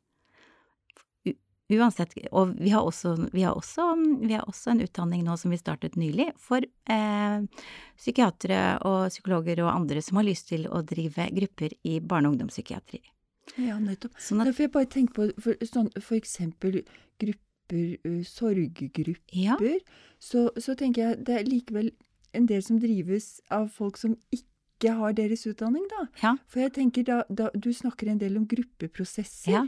Uansett, 1.70 2.16
og 2.34 2.56
vi 2.58 2.72
har, 2.74 2.82
også, 2.82 3.12
vi, 3.30 3.44
har 3.46 3.54
også, 3.54 3.92
vi 4.24 4.34
har, 4.34 4.48
også, 4.50 4.72
en 4.72 4.82
utdanning 4.82 5.22
nå 5.22 5.36
som 5.38 5.52
vi 5.54 5.60
startet 5.60 6.00
nylig 6.02 6.32
for 6.42 6.66
eh, 6.66 7.66
psykiatere 8.00 8.62
og 8.90 9.12
psykologer 9.14 9.62
og 9.62 9.70
andre 9.76 10.02
som 10.02 10.18
har 10.18 10.26
lyst 10.26 10.50
til 10.50 10.66
å 10.66 10.82
drive 10.82 11.28
grupper 11.38 11.76
i 11.86 12.00
barne- 12.02 12.32
og 12.32 12.34
ungdomspsykiatri. 12.34 13.04
Ja, 13.62 13.78
nettopp. 13.82 14.18
Sånn 14.18 14.42
at, 14.42 14.50
ja, 14.50 14.56
for 14.56 14.66
jeg 14.66 14.74
bare 14.74 14.90
tenker 14.96 15.14
på 15.14 15.28
for, 15.46 15.62
sånn, 15.70 15.92
for 16.02 16.18
eksempel 16.18 16.80
grupper, 17.22 17.86
uh, 18.02 18.24
sorggrupper, 18.26 19.14
ja. 19.38 19.58
så, 20.18 20.48
så, 20.58 20.74
tenker 20.78 21.04
jeg 21.04 21.20
det 21.28 21.38
er 21.38 21.48
likevel 21.50 21.92
en 22.34 22.50
del 22.50 22.66
som 22.66 22.82
drives 22.82 23.44
av 23.54 23.70
folk 23.74 24.02
som 24.02 24.18
ikke 24.34 24.96
har 24.98 25.14
deres 25.18 25.46
utdanning, 25.50 25.86
da. 25.92 26.08
Ja. 26.24 26.34
For 26.50 26.64
jeg 26.66 26.74
tenker 26.78 27.06
da, 27.06 27.22
da 27.30 27.50
Du 27.54 27.70
snakker 27.74 28.10
en 28.10 28.22
del 28.22 28.38
om 28.42 28.50
gruppeprosesser. 28.50 29.54
Ja. 29.54 29.66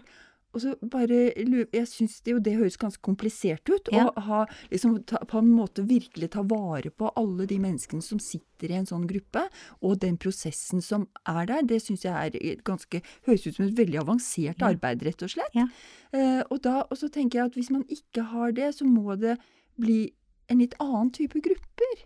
Og 0.51 0.63
så 0.63 0.73
bare 0.81 1.31
Jeg 1.71 1.87
syns 1.87 2.19
det 2.25 2.35
det 2.45 2.57
høres 2.57 2.77
ganske 2.79 3.01
komplisert 3.05 3.67
ut. 3.69 3.89
Ja. 3.93 4.09
Å 4.09 4.23
ha, 4.27 4.41
liksom, 4.71 4.99
ta, 5.07 5.21
på 5.27 5.39
en 5.39 5.51
måte 5.53 5.85
virkelig 5.87 6.31
ta 6.35 6.43
vare 6.43 6.91
på 6.91 7.11
alle 7.19 7.47
de 7.49 7.59
menneskene 7.61 8.03
som 8.03 8.19
sitter 8.19 8.71
i 8.71 8.77
en 8.77 8.87
sånn 8.89 9.07
gruppe, 9.09 9.47
og 9.81 9.99
den 10.03 10.17
prosessen 10.21 10.83
som 10.85 11.07
er 11.25 11.47
der. 11.49 11.65
Det 11.67 11.81
syns 11.83 12.05
jeg 12.05 12.13
er 12.13 12.61
ganske 12.67 13.01
Høres 13.25 13.45
ut 13.47 13.55
som 13.55 13.65
et 13.65 13.77
veldig 13.77 14.01
avansert 14.01 14.61
ja. 14.61 14.71
arbeid, 14.71 15.03
rett 15.05 15.23
og 15.25 15.31
slett. 15.33 15.55
Ja. 15.57 15.67
Eh, 16.11 16.41
og, 16.47 16.61
da, 16.65 16.81
og 16.87 16.99
så 16.99 17.09
tenker 17.11 17.39
jeg 17.39 17.51
at 17.51 17.59
hvis 17.59 17.71
man 17.73 17.85
ikke 17.89 18.25
har 18.33 18.55
det, 18.55 18.73
så 18.77 18.87
må 18.87 19.15
det 19.19 19.37
bli 19.79 20.11
en 20.51 20.61
litt 20.61 20.75
annen 20.83 21.11
type 21.15 21.39
grupper. 21.43 22.05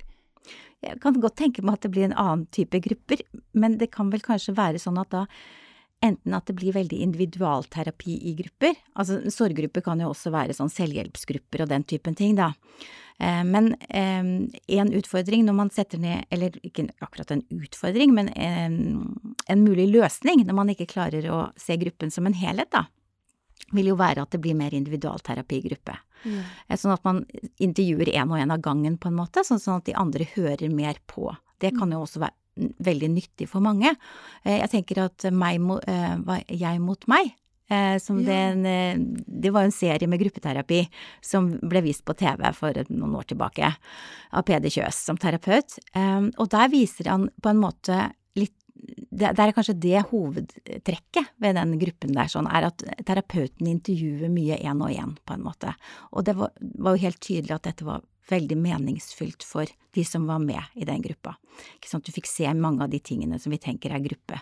Jeg 0.85 0.99
kan 1.01 1.17
godt 1.21 1.37
tenke 1.39 1.63
meg 1.65 1.79
at 1.79 1.85
det 1.85 1.93
blir 1.95 2.07
en 2.07 2.17
annen 2.19 2.45
type 2.53 2.79
grupper, 2.85 3.23
men 3.57 3.79
det 3.81 3.89
kan 3.95 4.11
vel 4.13 4.23
kanskje 4.25 4.55
være 4.57 4.81
sånn 4.81 4.99
at 5.01 5.13
da 5.13 5.23
Enten 6.05 6.35
at 6.37 6.45
det 6.49 6.57
blir 6.59 6.75
veldig 6.75 6.99
individualterapi 7.07 8.19
i 8.29 8.35
grupper, 8.37 8.75
altså 8.99 9.21
sorggrupper 9.33 9.83
kan 9.85 10.03
jo 10.03 10.11
også 10.11 10.33
være 10.33 10.55
sånn 10.57 10.69
selvhjelpsgrupper 10.73 11.65
og 11.65 11.71
den 11.71 11.85
typen 11.87 12.17
ting, 12.17 12.35
da. 12.37 12.51
Eh, 13.17 13.43
men 13.47 13.71
eh, 13.87 14.27
en 14.79 14.91
utfordring 14.99 15.45
når 15.47 15.57
man 15.57 15.71
setter 15.73 16.01
ned, 16.01 16.27
eller 16.35 16.57
ikke 16.67 16.89
akkurat 16.99 17.31
en 17.33 17.45
utfordring, 17.55 18.13
men 18.15 18.29
en, 18.35 18.77
en 19.47 19.63
mulig 19.63 19.87
løsning 19.93 20.43
når 20.45 20.59
man 20.59 20.73
ikke 20.75 20.91
klarer 20.93 21.25
å 21.31 21.47
se 21.59 21.79
gruppen 21.81 22.13
som 22.13 22.27
en 22.27 22.37
helhet, 22.37 22.69
da, 22.75 22.85
vil 23.73 23.93
jo 23.93 23.99
være 23.99 24.25
at 24.25 24.35
det 24.35 24.43
blir 24.43 24.57
mer 24.57 24.75
individualterapi 24.77 25.57
i 25.57 25.67
gruppe. 25.69 25.97
Mm. 26.25 26.41
Sånn 26.77 26.93
at 26.93 27.03
man 27.05 27.23
intervjuer 27.61 28.11
én 28.13 28.31
og 28.31 28.39
én 28.41 28.53
av 28.53 28.61
gangen, 28.63 28.99
på 29.01 29.09
en 29.09 29.17
måte, 29.17 29.45
sånn, 29.47 29.61
sånn 29.61 29.81
at 29.81 29.89
de 29.89 29.97
andre 29.97 30.27
hører 30.35 30.69
mer 30.73 30.99
på. 31.09 31.31
Det 31.61 31.71
kan 31.77 31.93
jo 31.93 32.03
også 32.03 32.21
være 32.21 32.35
veldig 32.55 33.09
nyttig 33.13 33.47
for 33.51 33.63
mange. 33.63 33.93
Eh, 34.43 34.59
jeg 34.61 34.71
tenker 34.73 35.05
at 35.05 35.27
meg, 35.33 35.63
eh, 35.87 36.43
jeg 36.55 36.81
mot 36.83 37.07
meg, 37.11 37.33
eh, 37.69 37.95
som 38.01 38.21
ja. 38.23 38.51
det, 38.55 39.05
det 39.27 39.53
var 39.53 39.67
en 39.67 39.75
serie 39.75 40.09
med 40.09 40.21
gruppeterapi 40.21 40.85
som 41.23 41.55
ble 41.61 41.83
vist 41.85 42.05
på 42.07 42.15
TV 42.17 42.45
for 42.57 42.83
noen 42.89 43.17
år 43.19 43.31
tilbake, 43.31 43.71
av 44.35 44.45
Peder 44.47 44.71
Kjøs 44.71 45.05
som 45.07 45.19
terapeut. 45.19 45.77
Og 45.95 46.47
der 46.51 46.71
viser 46.71 47.11
han 47.11 47.29
på 47.41 47.51
en 47.51 47.61
måte 47.61 48.05
litt 48.35 48.55
det, 48.75 49.31
er 49.31 49.53
kanskje 49.55 49.77
det 49.79 50.01
hovedtrekket 50.11 51.29
ved 51.41 51.55
den 51.55 51.77
gruppen 51.79 52.11
der, 52.13 52.27
sånn, 52.29 52.49
er 52.51 52.67
at 52.67 52.83
terapeuten 53.07 53.69
intervjuer 53.71 54.27
mye 54.29 54.59
én 54.59 54.83
og 54.83 54.91
én, 54.91 55.15
på 55.23 55.37
en 55.37 55.45
måte. 55.45 55.71
Og 56.11 56.27
det 56.27 56.35
var, 56.37 56.51
var 56.59 56.97
jo 56.97 57.05
helt 57.07 57.21
tydelig 57.23 57.55
at 57.55 57.69
dette 57.69 57.87
var 57.87 58.03
veldig 58.29 58.57
meningsfylt 58.57 59.45
for 59.45 59.69
de 59.95 60.03
som 60.07 60.25
var 60.27 60.41
med 60.43 60.75
i 60.75 60.87
den 60.87 61.01
gruppa. 61.03 61.35
Ikke 61.77 61.91
sant, 61.91 62.05
du 62.05 62.15
fikk 62.15 62.29
se 62.29 62.49
mange 62.53 62.83
av 62.85 62.91
de 62.91 62.99
tingene 62.99 63.39
som 63.41 63.53
vi 63.53 63.61
tenker 63.61 63.93
er 63.95 64.03
gruppe, 64.03 64.41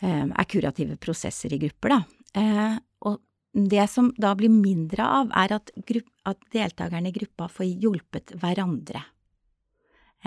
eh, 0.00 0.26
er 0.26 0.48
kurative 0.50 0.98
prosesser 1.00 1.54
i 1.54 1.60
grupper, 1.62 1.94
da. 1.94 2.00
Eh, 2.40 2.78
og 3.08 3.20
det 3.52 3.86
som 3.90 4.12
da 4.18 4.34
blir 4.34 4.52
mindre 4.52 5.04
av, 5.04 5.30
er 5.34 5.54
at, 5.56 5.70
at 6.28 6.50
deltakerne 6.52 7.08
i 7.08 7.16
gruppa 7.16 7.48
får 7.48 7.70
hjulpet 7.70 8.34
hverandre. 8.38 9.04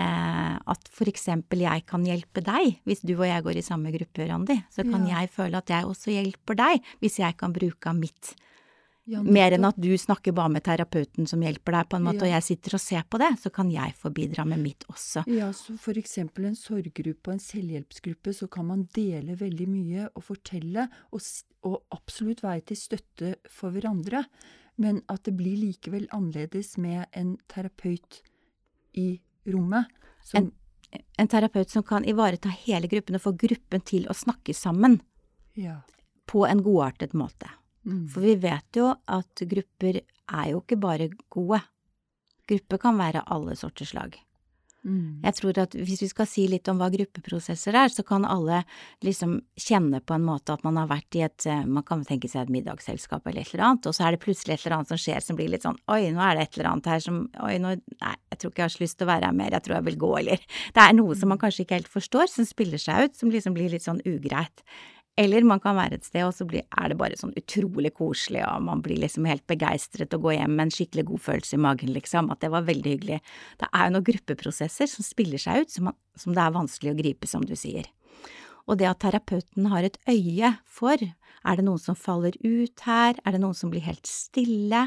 Eh, 0.00 0.54
at 0.56 0.88
for 0.88 1.10
eksempel 1.10 1.66
jeg 1.66 1.84
kan 1.84 2.04
hjelpe 2.08 2.40
deg 2.40 2.78
hvis 2.88 3.02
du 3.04 3.12
og 3.12 3.26
jeg 3.28 3.44
går 3.44 3.58
i 3.60 3.64
samme 3.66 3.92
gruppe, 3.92 4.24
Randi. 4.28 4.56
Så 4.72 4.86
kan 4.88 5.04
ja. 5.06 5.20
jeg 5.20 5.32
føle 5.34 5.60
at 5.60 5.68
jeg 5.68 5.88
også 5.88 6.14
hjelper 6.14 6.58
deg 6.58 6.94
hvis 7.02 7.20
jeg 7.20 7.36
kan 7.36 7.52
bruke 7.52 7.90
av 7.90 7.98
mitt 8.00 8.32
ja, 9.04 9.18
Mer 9.22 9.50
enn 9.56 9.64
at 9.66 9.78
du 9.82 9.90
snakker 9.98 10.34
bare 10.36 10.52
med 10.54 10.62
terapeuten 10.62 11.26
som 11.26 11.40
hjelper 11.42 11.74
deg, 11.74 11.88
på 11.90 11.98
en 11.98 12.04
måte, 12.06 12.22
ja. 12.22 12.28
og 12.28 12.34
jeg 12.36 12.46
sitter 12.46 12.76
og 12.76 12.82
ser 12.84 13.06
på 13.10 13.18
det, 13.18 13.32
så 13.42 13.50
kan 13.54 13.70
jeg 13.72 13.96
få 13.98 14.12
bidra 14.14 14.44
med 14.46 14.60
mitt 14.62 14.84
også. 14.86 15.24
Ja, 15.26 15.48
så 15.56 15.74
for 15.80 15.98
eksempel 15.98 16.46
en 16.46 16.58
sorggruppe 16.58 17.32
og 17.32 17.34
en 17.34 17.42
selvhjelpsgruppe, 17.42 18.34
så 18.36 18.46
kan 18.52 18.68
man 18.68 18.84
dele 18.94 19.34
veldig 19.40 19.66
mye 19.66 20.06
og 20.06 20.26
fortelle, 20.28 20.86
og, 21.10 21.24
og 21.66 21.80
absolutt 21.96 22.44
være 22.46 22.62
til 22.70 22.78
støtte 22.78 23.32
for 23.50 23.74
hverandre. 23.74 24.22
Men 24.80 25.02
at 25.12 25.26
det 25.26 25.34
blir 25.36 25.58
likevel 25.58 26.06
annerledes 26.14 26.76
med 26.80 27.02
en 27.18 27.34
terapeut 27.50 28.20
i 29.02 29.16
rommet. 29.50 29.90
Som 30.22 30.38
en, 30.38 30.52
en 31.18 31.32
terapeut 31.32 31.74
som 31.74 31.82
kan 31.86 32.06
ivareta 32.06 32.54
hele 32.62 32.86
gruppen 32.92 33.18
og 33.18 33.24
få 33.26 33.34
gruppen 33.34 33.82
til 33.82 34.06
å 34.06 34.16
snakke 34.16 34.54
sammen. 34.54 35.00
Ja. 35.58 35.80
På 36.30 36.46
en 36.46 36.62
godartet 36.62 37.18
måte. 37.18 37.50
Mm. 37.86 38.02
For 38.10 38.24
vi 38.24 38.34
vet 38.42 38.78
jo 38.78 38.90
at 38.92 39.46
grupper 39.54 40.02
er 40.02 40.50
jo 40.52 40.62
ikke 40.62 40.80
bare 40.80 41.08
gode. 41.32 41.62
Grupper 42.48 42.82
kan 42.82 42.98
være 42.98 43.24
alle 43.32 43.56
sorters 43.58 43.94
slag. 43.94 44.18
Mm. 44.82 45.22
Jeg 45.22 45.36
tror 45.38 45.58
at 45.62 45.74
hvis 45.78 46.00
vi 46.02 46.08
skal 46.10 46.26
si 46.26 46.44
litt 46.50 46.66
om 46.66 46.80
hva 46.80 46.88
gruppeprosesser 46.90 47.76
er, 47.78 47.92
så 47.94 48.02
kan 48.06 48.24
alle 48.26 48.64
liksom 49.06 49.36
kjenne 49.54 50.00
på 50.02 50.16
en 50.16 50.24
måte 50.26 50.56
at 50.56 50.64
man 50.66 50.80
har 50.80 50.88
vært 50.90 51.18
i 51.18 51.22
et 51.22 51.46
eh, 51.46 51.60
Man 51.70 51.86
kan 51.86 52.02
tenke 52.06 52.26
seg 52.26 52.42
et 52.48 52.50
middagsselskap 52.56 53.28
eller 53.30 53.44
et 53.44 53.52
eller 53.54 53.68
annet, 53.68 53.86
og 53.86 53.94
så 53.94 54.08
er 54.08 54.16
det 54.16 54.24
plutselig 54.24 54.56
et 54.56 54.64
eller 54.64 54.80
annet 54.80 54.90
som 54.90 54.98
skjer 54.98 55.22
som 55.22 55.38
blir 55.38 55.52
litt 55.52 55.62
sånn 55.62 55.78
Oi, 55.86 56.10
nå 56.10 56.24
er 56.26 56.34
det 56.34 56.48
et 56.48 56.58
eller 56.58 56.70
annet 56.72 56.90
her 56.90 57.04
som 57.04 57.20
Oi, 57.46 57.54
nå 57.62 57.76
Nei, 57.76 58.16
jeg 58.34 58.40
tror 58.40 58.50
ikke 58.50 58.64
jeg 58.64 58.66
har 58.66 58.74
så 58.74 58.82
lyst 58.82 58.98
til 58.98 59.06
å 59.06 59.12
være 59.12 59.30
her 59.30 59.38
mer, 59.38 59.54
jeg 59.54 59.66
tror 59.68 59.76
jeg 59.78 59.88
vil 59.92 60.00
gå, 60.02 60.10
eller 60.24 60.48
Det 60.74 60.82
er 60.82 60.98
noe 60.98 61.18
som 61.20 61.30
man 61.30 61.42
kanskje 61.44 61.62
ikke 61.62 61.78
helt 61.78 61.92
forstår, 61.92 62.34
som 62.34 62.48
spiller 62.48 62.82
seg 62.82 63.06
ut, 63.06 63.14
som 63.20 63.30
liksom 63.30 63.54
blir 63.54 63.70
litt 63.70 63.86
sånn 63.86 64.02
ugreit. 64.02 64.66
Eller 65.20 65.44
man 65.44 65.60
kan 65.60 65.76
være 65.76 65.98
et 65.98 66.06
sted, 66.06 66.24
og 66.24 66.32
så 66.32 66.46
blir, 66.48 66.64
er 66.72 66.88
det 66.88 66.96
bare 67.00 67.18
sånn 67.20 67.34
utrolig 67.36 67.90
koselig, 67.98 68.40
og 68.48 68.62
man 68.64 68.80
blir 68.84 68.96
liksom 69.02 69.26
helt 69.28 69.44
begeistret 69.50 70.14
og 70.16 70.24
går 70.24 70.38
hjem 70.38 70.54
med 70.56 70.64
en 70.64 70.72
skikkelig 70.72 71.04
god 71.10 71.22
følelse 71.26 71.58
i 71.58 71.60
magen, 71.60 71.90
liksom, 71.92 72.30
at 72.32 72.40
det 72.40 72.52
var 72.54 72.64
veldig 72.64 72.94
hyggelig. 72.94 73.18
Det 73.60 73.68
er 73.68 73.84
jo 73.84 73.94
noen 73.96 74.06
gruppeprosesser 74.08 74.88
som 74.88 75.04
spiller 75.04 75.42
seg 75.42 75.66
ut, 75.66 75.74
som, 75.74 75.90
man, 75.90 75.98
som 76.16 76.32
det 76.36 76.46
er 76.46 76.54
vanskelig 76.56 76.94
å 76.94 77.00
gripe, 77.02 77.28
som 77.28 77.44
du 77.44 77.52
sier. 77.60 77.90
Og 78.64 78.78
det 78.80 78.88
at 78.88 79.02
terapeuten 79.04 79.68
har 79.68 79.84
et 79.84 80.00
øye 80.08 80.54
for, 80.64 80.96
er 80.96 81.58
det 81.58 81.66
noen 81.66 81.82
som 81.82 81.98
faller 81.98 82.38
ut 82.40 82.86
her, 82.86 83.18
er 83.20 83.36
det 83.36 83.42
noen 83.42 83.58
som 83.58 83.72
blir 83.72 83.84
helt 83.84 84.08
stille? 84.08 84.86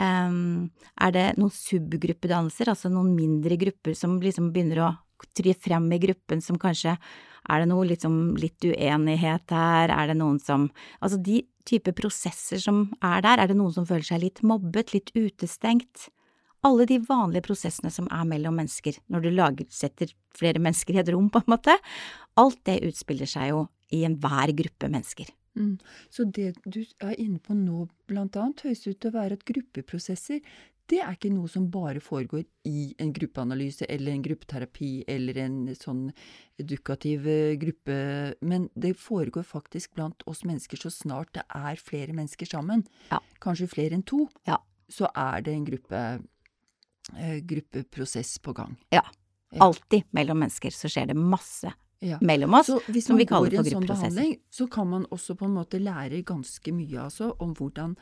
Um, 0.00 0.70
er 0.96 1.12
det 1.12 1.26
noen 1.36 1.52
subgruppedannelser, 1.52 2.70
altså 2.72 2.88
noen 2.88 3.12
mindre 3.12 3.60
grupper 3.60 3.92
som 3.98 4.16
liksom 4.22 4.54
begynner 4.54 4.86
å 4.86 4.92
tre 5.36 5.52
frem 5.52 5.90
i 5.92 6.00
gruppen 6.00 6.40
som 6.40 6.56
kanskje 6.56 6.94
er 7.48 7.62
det 7.62 7.70
noe 7.70 7.88
liksom 7.88 8.36
litt 8.40 8.62
uenighet 8.66 9.54
her, 9.54 9.92
er 9.94 10.10
det 10.10 10.18
noen 10.20 10.38
som… 10.42 10.68
Altså 11.00 11.20
de 11.22 11.42
type 11.68 11.92
prosesser 11.96 12.60
som 12.62 12.88
er 13.04 13.24
der, 13.24 13.40
er 13.40 13.50
det 13.50 13.58
noen 13.58 13.74
som 13.74 13.88
føler 13.88 14.06
seg 14.06 14.24
litt 14.24 14.42
mobbet, 14.46 14.94
litt 14.96 15.12
utestengt? 15.16 16.08
Alle 16.66 16.84
de 16.88 16.98
vanlige 17.00 17.46
prosessene 17.46 17.92
som 17.92 18.08
er 18.12 18.26
mellom 18.28 18.58
mennesker, 18.60 18.98
når 19.08 19.24
du 19.24 19.30
lager, 19.32 19.68
setter 19.72 20.12
flere 20.36 20.60
mennesker 20.60 20.96
i 20.96 21.02
et 21.02 21.12
rom, 21.12 21.30
på 21.32 21.40
en 21.40 21.52
måte, 21.54 21.76
alt 22.40 22.60
det 22.68 22.82
utspiller 22.90 23.28
seg 23.28 23.54
jo 23.54 23.62
i 23.96 24.04
enhver 24.06 24.52
gruppe 24.58 24.90
mennesker. 24.92 25.30
Mm. 25.58 25.78
Så 26.12 26.24
det 26.30 26.52
du 26.62 26.82
er 27.02 27.16
inne 27.18 27.40
på 27.42 27.56
nå, 27.56 27.86
blant 28.08 28.36
annet, 28.38 28.62
høres 28.66 28.84
ut 28.86 29.00
til 29.00 29.10
å 29.10 29.16
være 29.16 29.38
at 29.38 29.46
gruppeprosesser, 29.48 30.44
det 30.90 31.00
er 31.04 31.14
ikke 31.14 31.30
noe 31.32 31.48
som 31.50 31.68
bare 31.70 32.02
foregår 32.02 32.44
i 32.66 32.90
en 33.00 33.12
gruppeanalyse 33.14 33.86
eller 33.90 34.14
en 34.14 34.24
gruppeterapi 34.24 34.90
eller 35.10 35.38
en 35.44 35.58
sånn 35.78 36.08
edukativ 36.60 37.28
eh, 37.30 37.54
gruppe, 37.60 37.98
men 38.40 38.68
det 38.74 38.96
foregår 38.98 39.46
faktisk 39.46 39.94
blant 39.98 40.24
oss 40.30 40.42
mennesker 40.48 40.80
så 40.80 40.92
snart 40.92 41.32
det 41.36 41.46
er 41.46 41.80
flere 41.80 42.16
mennesker 42.16 42.50
sammen, 42.50 42.84
ja. 43.10 43.20
kanskje 43.42 43.70
flere 43.70 43.98
enn 43.98 44.06
to, 44.06 44.26
ja. 44.48 44.58
så 44.90 45.10
er 45.14 45.46
det 45.46 45.54
en 45.54 45.68
gruppe, 45.68 46.02
eh, 47.16 47.38
gruppeprosess 47.54 48.38
på 48.42 48.56
gang. 48.58 48.74
Ja. 48.94 49.04
Alltid 49.58 50.10
mellom 50.14 50.42
mennesker 50.44 50.74
så 50.74 50.90
skjer 50.90 51.10
det 51.10 51.18
masse 51.18 51.72
ja. 52.00 52.18
mellom 52.20 52.54
oss, 52.54 52.70
som 53.04 53.18
vi 53.18 53.26
kaller 53.26 53.50
for 53.50 53.66
gruppeprosesser. 53.66 53.70
Sånn 53.70 53.86
behandling, 53.86 54.34
så 54.50 54.66
kan 54.70 54.90
man 54.90 55.06
også 55.10 55.36
på 55.38 55.46
en 55.48 55.56
måte 55.58 55.80
lære 55.82 56.22
ganske 56.26 56.74
mye 56.74 57.06
altså, 57.06 57.32
om 57.42 57.54
hvordan 57.58 57.96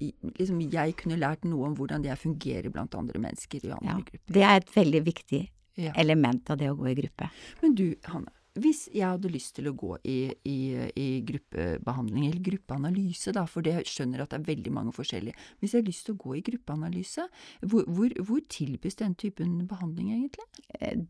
liksom, 0.00 0.60
jeg 0.72 0.94
kunne 1.00 1.18
lært 1.20 1.44
noe 1.48 1.70
om 1.70 1.74
hvordan 1.78 2.06
jeg 2.06 2.20
fungerer 2.20 2.70
blant 2.74 2.94
andre 2.98 3.20
mennesker 3.22 3.66
i 3.66 3.74
andre 3.74 3.98
ja, 3.98 3.98
grupper. 4.10 4.32
Det 4.38 4.46
er 4.46 4.56
et 4.60 4.72
veldig 4.76 5.02
viktig 5.06 5.42
ja. 5.80 5.92
element 6.00 6.50
av 6.50 6.60
det 6.60 6.70
å 6.70 6.78
gå 6.78 6.88
i 6.90 6.96
gruppe. 7.02 7.30
Men 7.62 7.76
du, 7.78 7.86
Hanne. 8.10 8.32
Hvis 8.54 8.84
jeg 8.94 9.02
hadde 9.02 9.32
lyst 9.34 9.56
til 9.56 9.66
å 9.66 9.74
gå 9.74 9.96
i, 10.06 10.28
i, 10.46 10.58
i 10.94 11.06
gruppebehandling, 11.26 12.28
eller 12.28 12.42
gruppeanalyse, 12.46 13.32
da, 13.34 13.42
for 13.50 13.66
det 13.66 13.80
skjønner 13.90 14.22
at 14.22 14.30
det 14.30 14.38
er 14.38 14.44
veldig 14.52 14.72
mange 14.76 14.92
forskjellige 14.94 15.34
Hvis 15.58 15.74
jeg 15.74 15.82
har 15.82 15.88
lyst 15.88 16.06
til 16.06 16.14
å 16.14 16.20
gå 16.22 16.36
i 16.38 16.42
gruppeanalyse, 16.46 17.26
hvor, 17.66 17.88
hvor, 17.90 18.14
hvor 18.28 18.44
tilbys 18.54 19.00
den 19.02 19.16
typen 19.18 19.56
behandling 19.66 20.12
egentlig? 20.14 20.46
Eh, 20.78 21.02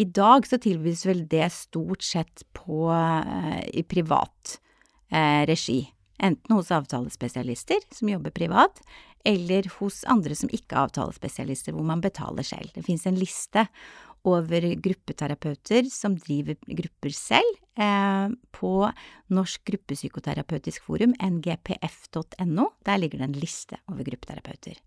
I 0.00 0.08
dag 0.08 0.48
så 0.48 0.56
tilbys 0.64 1.04
vel 1.04 1.26
det 1.28 1.50
stort 1.52 2.08
sett 2.08 2.46
på, 2.56 2.86
uh, 2.88 3.60
i 3.68 3.84
privat 3.84 4.56
eh, 5.12 5.44
regi 5.52 5.82
enten 6.22 6.56
hos 6.56 6.70
avtalespesialister 6.74 7.82
som 7.94 8.10
jobber 8.12 8.34
privat, 8.34 8.80
eller 9.24 9.68
hos 9.78 10.02
andre 10.10 10.36
som 10.38 10.50
ikke 10.50 10.74
er 10.74 10.86
avtalespesialister, 10.86 11.74
hvor 11.76 11.86
man 11.86 12.02
betaler 12.02 12.46
selv. 12.46 12.72
Det 12.74 12.84
finnes 12.86 13.06
en 13.06 13.18
liste 13.18 13.66
over 14.28 14.66
gruppeterapeuter 14.82 15.88
som 15.90 16.14
driver 16.18 16.58
grupper 16.66 17.14
selv, 17.14 17.58
eh, 17.76 18.28
på 18.54 18.72
Norsk 19.34 19.64
gruppepsykoterapeutisk 19.64 20.84
forum, 20.86 21.14
ngpf.no. 21.18 22.68
Der 22.86 22.98
ligger 22.98 23.18
det 23.18 23.28
en 23.30 23.40
liste 23.42 23.78
over 23.90 24.06
gruppeterapeuter. 24.06 24.78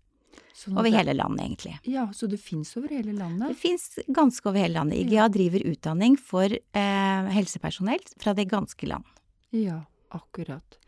Sånn 0.56 0.78
over 0.78 0.88
hele 0.88 1.12
landet, 1.12 1.42
egentlig. 1.44 1.74
Ja, 1.84 2.06
Så 2.16 2.26
det 2.26 2.38
fins 2.40 2.72
over 2.78 2.88
hele 2.88 3.12
landet? 3.12 3.50
Det 3.52 3.58
fins 3.60 3.98
ganske 4.08 4.48
over 4.48 4.62
hele 4.62 4.78
landet. 4.78 5.02
IGA 5.04 5.28
driver 5.28 5.60
utdanning 5.68 6.16
for 6.16 6.48
eh, 6.48 7.28
helsepersonell 7.36 8.00
fra 8.16 8.32
det 8.32 8.48
ganske 8.48 8.88
land. 8.88 9.04
Ja, 9.52 9.82
akkurat. 10.16 10.78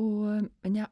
Og, 0.00 0.48
men 0.64 0.78
ja, 0.78 0.86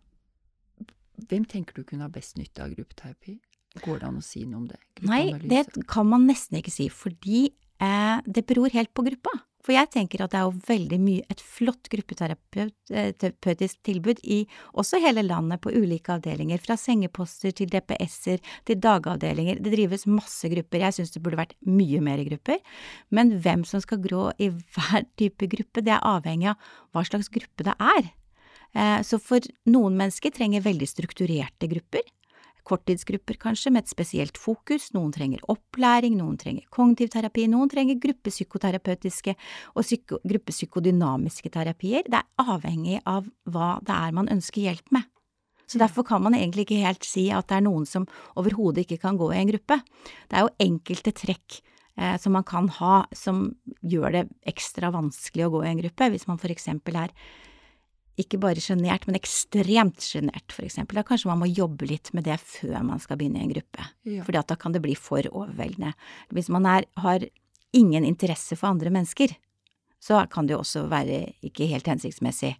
hvem 1.28 1.44
tenker 1.48 1.76
du 1.76 1.84
kunne 1.84 2.06
ha 2.06 2.12
best 2.12 2.38
nytte 2.40 2.64
av 2.64 2.74
gruppeterapi? 2.74 3.38
Går 3.84 4.00
det 4.00 4.08
an 4.08 4.18
å 4.18 4.24
si 4.24 4.42
noe 4.46 4.64
om 4.64 4.66
det? 4.70 4.80
Nei, 5.06 5.30
det 5.46 5.66
kan 5.90 6.08
man 6.10 6.26
nesten 6.26 6.58
ikke 6.58 6.74
si, 6.74 6.88
fordi 6.90 7.44
eh, 7.78 8.18
det 8.26 8.46
beror 8.48 8.72
helt 8.74 8.92
på 8.96 9.06
gruppa. 9.06 9.36
For 9.60 9.74
jeg 9.76 9.90
tenker 9.92 10.22
at 10.24 10.32
det 10.32 10.38
er 10.40 10.46
jo 10.48 10.62
veldig 10.70 10.98
mye 11.02 11.24
et 11.32 11.42
flott 11.44 11.88
gruppeterapeutisk 11.92 13.82
tilbud 13.84 14.22
i 14.24 14.38
også 14.80 15.00
hele 15.04 15.22
landet, 15.26 15.60
på 15.60 15.72
ulike 15.74 16.14
avdelinger, 16.16 16.62
fra 16.64 16.78
sengeposter 16.80 17.52
til 17.56 17.68
DPS-er 17.72 18.40
til 18.68 18.80
dagavdelinger. 18.80 19.60
Det 19.60 19.74
drives 19.74 20.06
masse 20.08 20.48
grupper, 20.48 20.80
jeg 20.86 20.96
syns 20.96 21.12
det 21.12 21.22
burde 21.24 21.42
vært 21.42 21.58
mye 21.68 22.00
mer 22.04 22.24
grupper. 22.30 22.58
Men 23.12 23.36
hvem 23.44 23.66
som 23.68 23.84
skal 23.84 24.00
grå 24.00 24.30
i 24.40 24.48
hver 24.48 25.04
type 25.20 25.50
gruppe, 25.52 25.84
det 25.84 25.92
er 25.92 26.08
avhengig 26.08 26.54
av 26.54 26.72
hva 26.96 27.04
slags 27.04 27.28
gruppe 27.32 27.68
det 27.68 27.76
er. 27.76 28.08
Eh, 28.74 29.00
så 29.06 29.18
for 29.22 29.44
noen 29.70 29.98
mennesker 29.98 30.34
trenger 30.34 30.64
veldig 30.64 30.88
strukturerte 30.88 31.68
grupper. 31.70 32.06
Korttidsgrupper 32.70 33.38
kanskje, 33.40 33.72
med 33.72 33.84
et 33.84 33.92
spesielt 33.92 34.38
fokus. 34.38 34.90
Noen 34.94 35.12
trenger 35.14 35.42
opplæring, 35.50 36.18
noen 36.20 36.36
trenger 36.38 36.66
kognitiv 36.70 37.10
terapi, 37.14 37.46
noen 37.50 37.70
trenger 37.72 37.98
gruppepsykoterapeutiske 38.02 39.34
og 39.74 39.86
psyko, 39.86 40.20
gruppepsykodynamiske 40.28 41.50
terapier. 41.56 42.06
Det 42.06 42.20
er 42.20 42.44
avhengig 42.44 43.00
av 43.08 43.26
hva 43.50 43.78
det 43.86 43.96
er 43.96 44.14
man 44.16 44.30
ønsker 44.30 44.68
hjelp 44.68 44.94
med. 44.94 45.08
Så 45.70 45.78
derfor 45.78 46.02
kan 46.06 46.22
man 46.22 46.34
egentlig 46.34 46.66
ikke 46.66 46.82
helt 46.82 47.06
si 47.06 47.28
at 47.30 47.46
det 47.50 47.60
er 47.60 47.66
noen 47.66 47.84
som 47.86 48.06
overhodet 48.38 48.84
ikke 48.84 49.02
kan 49.04 49.18
gå 49.18 49.30
i 49.30 49.38
en 49.38 49.52
gruppe. 49.52 49.78
Det 50.26 50.38
er 50.38 50.46
jo 50.46 50.56
enkelte 50.66 51.12
trekk 51.14 51.60
eh, 51.96 52.16
som 52.18 52.34
man 52.34 52.46
kan 52.46 52.66
ha 52.80 53.04
som 53.14 53.52
gjør 53.86 54.16
det 54.16 54.24
ekstra 54.50 54.90
vanskelig 54.94 55.46
å 55.46 55.52
gå 55.54 55.62
i 55.62 55.70
en 55.70 55.82
gruppe. 55.84 56.10
Hvis 56.10 56.26
man 56.26 56.42
for 56.42 56.50
eksempel 56.50 56.98
er 57.04 57.14
ikke 58.22 58.40
bare 58.42 58.62
sjenert, 58.62 59.06
men 59.08 59.18
ekstremt 59.18 60.04
sjenert, 60.04 60.52
for 60.54 60.66
eksempel. 60.66 61.00
Da 61.00 61.06
kanskje 61.06 61.30
man 61.30 61.40
må 61.42 61.50
jobbe 61.50 61.88
litt 61.90 62.12
med 62.16 62.26
det 62.28 62.38
før 62.42 62.80
man 62.86 63.02
skal 63.02 63.18
begynne 63.20 63.40
i 63.40 63.46
en 63.46 63.52
gruppe, 63.52 63.86
ja. 64.08 64.24
fordi 64.26 64.42
da 64.52 64.56
kan 64.60 64.74
det 64.76 64.82
bli 64.84 64.96
for 64.98 65.26
overveldende. 65.30 65.94
Hvis 66.34 66.50
man 66.52 66.68
er, 66.68 66.88
har 67.00 67.24
ingen 67.76 68.06
interesse 68.06 68.58
for 68.58 68.72
andre 68.72 68.92
mennesker, 68.94 69.34
så 70.00 70.24
kan 70.32 70.48
det 70.48 70.56
jo 70.56 70.62
også 70.62 70.86
være 70.90 71.22
ikke 71.44 71.68
helt 71.70 71.88
hensiktsmessig 71.90 72.54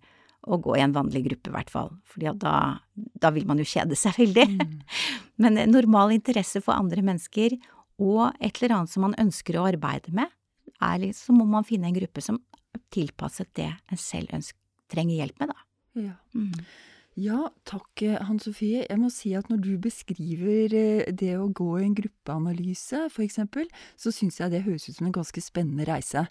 å 0.49 0.57
gå 0.61 0.77
i 0.77 0.85
en 0.85 0.95
vanlig 0.97 1.25
gruppe, 1.27 1.51
i 1.51 1.55
hvert 1.55 1.73
fall, 1.73 1.91
fordi 2.09 2.33
da, 2.41 2.55
da, 2.95 3.31
vil 3.35 3.49
man 3.49 3.61
jo 3.61 3.69
kjede 3.69 3.97
seg 3.99 4.17
veldig. 4.23 4.47
Mm. 4.55 4.77
Men 5.45 5.61
normal 5.73 6.15
interesse 6.17 6.63
for 6.65 6.77
andre 6.77 7.05
mennesker 7.05 7.59
og 8.01 8.31
et 8.41 8.57
eller 8.61 8.79
annet 8.79 8.93
som 8.93 9.05
man 9.05 9.19
ønsker 9.21 9.59
å 9.61 9.67
arbeide 9.69 10.15
med, 10.17 10.33
er 10.81 11.03
liksom, 11.03 11.35
så 11.35 11.37
må 11.37 11.49
man 11.49 11.67
finne 11.69 11.91
en 11.91 11.97
gruppe 11.97 12.25
som 12.25 12.41
er 12.73 12.81
tilpasset 12.95 13.51
det 13.59 13.69
en 13.69 14.01
selv 14.01 14.33
ønsker 14.37 14.60
trenger 14.91 15.23
hjelp 15.23 15.43
med, 15.43 15.53
da. 15.55 15.59
Ja. 16.01 16.17
Mm. 16.35 16.53
Ja, 17.21 17.51
takk, 17.69 18.01
eh, 18.03 18.17
Hans 18.25 18.47
Sofie. 18.47 18.87
Jeg 18.87 18.97
må 18.97 19.11
si 19.13 19.35
at 19.37 19.51
når 19.51 19.59
du 19.61 19.71
beskriver 19.83 20.73
eh, 20.73 21.09
det 21.13 21.35
å 21.37 21.51
gå 21.53 21.67
i 21.77 21.85
en 21.85 21.97
gruppeanalyse, 21.99 23.03
eksempel, 23.21 23.67
så 24.01 24.13
syns 24.15 24.39
jeg 24.41 24.53
det 24.55 24.63
høres 24.65 24.87
ut 24.89 24.97
som 24.97 25.09
en 25.09 25.17
ganske 25.19 25.43
spennende 25.45 25.85
reise. 25.85 26.23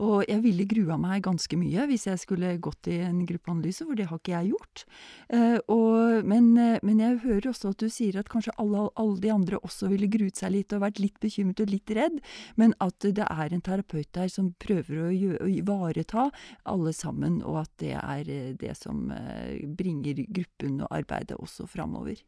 Og 0.00 0.22
jeg 0.24 0.40
ville 0.46 0.64
grua 0.70 0.96
meg 1.00 1.26
ganske 1.26 1.58
mye 1.60 1.84
hvis 1.90 2.06
jeg 2.08 2.22
skulle 2.22 2.54
gått 2.62 2.88
i 2.88 3.00
en 3.04 3.18
gruppeanalyse, 3.28 3.84
for 3.84 3.98
det 3.98 4.06
har 4.08 4.22
ikke 4.22 4.32
jeg 4.32 4.54
gjort. 4.54 4.84
Eh, 5.28 5.58
og, 5.66 6.24
men, 6.30 6.48
men, 6.56 7.04
jeg 7.04 7.20
hører 7.26 7.50
også 7.50 7.74
at 7.74 7.84
du 7.84 7.92
sier 7.92 8.22
at 8.22 8.32
kanskje 8.32 8.56
alle, 8.62 8.86
alle, 8.94 9.20
de 9.20 9.34
andre 9.34 9.60
også 9.60 9.90
ville 9.92 10.08
gruet 10.08 10.40
seg 10.40 10.54
litt 10.56 10.72
og 10.72 10.86
vært 10.86 11.02
litt 11.04 11.20
bekymret 11.20 11.60
og 11.66 11.74
litt 11.74 11.94
redd, 11.98 12.16
men 12.56 12.72
at 12.80 12.96
det 13.04 13.26
er 13.26 13.52
en 13.52 13.66
terapeut 13.66 14.08
der 14.16 14.32
som 14.32 14.54
prøver 14.62 15.04
å, 15.04 15.12
gjøre, 15.12 15.44
å 15.44 15.52
ivareta 15.58 16.26
alle 16.70 16.96
sammen, 16.96 17.42
og 17.44 17.60
at 17.66 17.76
det 17.84 17.94
er 18.00 18.56
det 18.56 18.72
som 18.78 19.10
bringer 19.76 20.29
gruppen 20.34 20.80
og 20.84 20.92
arbeidet 20.94 21.38
også 21.38 21.66
framover. 21.70 22.20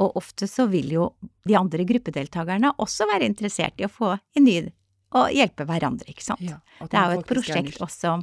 Og 0.00 0.16
ofte 0.18 0.48
så 0.48 0.66
vil 0.70 0.92
jo 0.94 1.08
de 1.48 1.56
andre 1.58 1.84
gruppedeltakerne 1.88 2.72
også 2.82 3.08
være 3.10 3.28
interessert 3.28 3.80
i 3.82 3.86
å 3.86 3.92
få 3.92 4.14
en 4.14 4.46
ny 4.46 4.60
og 5.12 5.32
hjelpe 5.34 5.66
hverandre, 5.68 6.08
ikke 6.08 6.24
sant. 6.24 6.44
Ja, 6.46 6.56
det 6.80 6.96
er 6.96 7.10
jo 7.12 7.20
et 7.20 7.28
prosjekt 7.28 7.82
også 7.84 8.16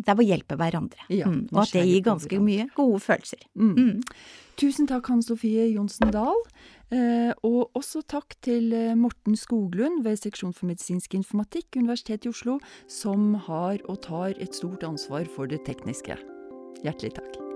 der 0.00 0.16
hvor 0.16 0.24
hjelpe 0.24 0.56
hverandre. 0.56 1.02
Ja, 1.12 1.28
mm, 1.28 1.48
og 1.52 1.64
at 1.64 1.74
det 1.74 1.82
gir 1.88 2.04
ganske 2.06 2.38
mye 2.40 2.68
gode 2.76 3.00
følelser. 3.04 3.42
Mm. 3.58 3.74
Mm. 3.76 4.14
Tusen 4.60 4.88
takk, 4.88 5.10
Hanne 5.10 5.24
Sofie 5.24 5.66
Johnsen 5.72 6.12
Dahl. 6.14 6.40
Eh, 6.90 7.30
og 7.46 7.76
også 7.78 8.02
takk 8.08 8.34
til 8.44 8.72
eh, 8.76 8.96
Morten 8.98 9.36
Skoglund 9.38 10.02
ved 10.06 10.18
Seksjon 10.20 10.54
for 10.56 10.70
medisinsk 10.70 11.14
informatikk, 11.18 11.68
Universitetet 11.78 12.26
i 12.26 12.32
Oslo, 12.32 12.58
som 12.90 13.34
har 13.46 13.78
og 13.86 14.02
tar 14.08 14.34
et 14.38 14.56
stort 14.56 14.86
ansvar 14.86 15.28
for 15.36 15.50
det 15.50 15.62
tekniske. 15.68 16.18
Hjertelig 16.84 17.14
takk. 17.20 17.49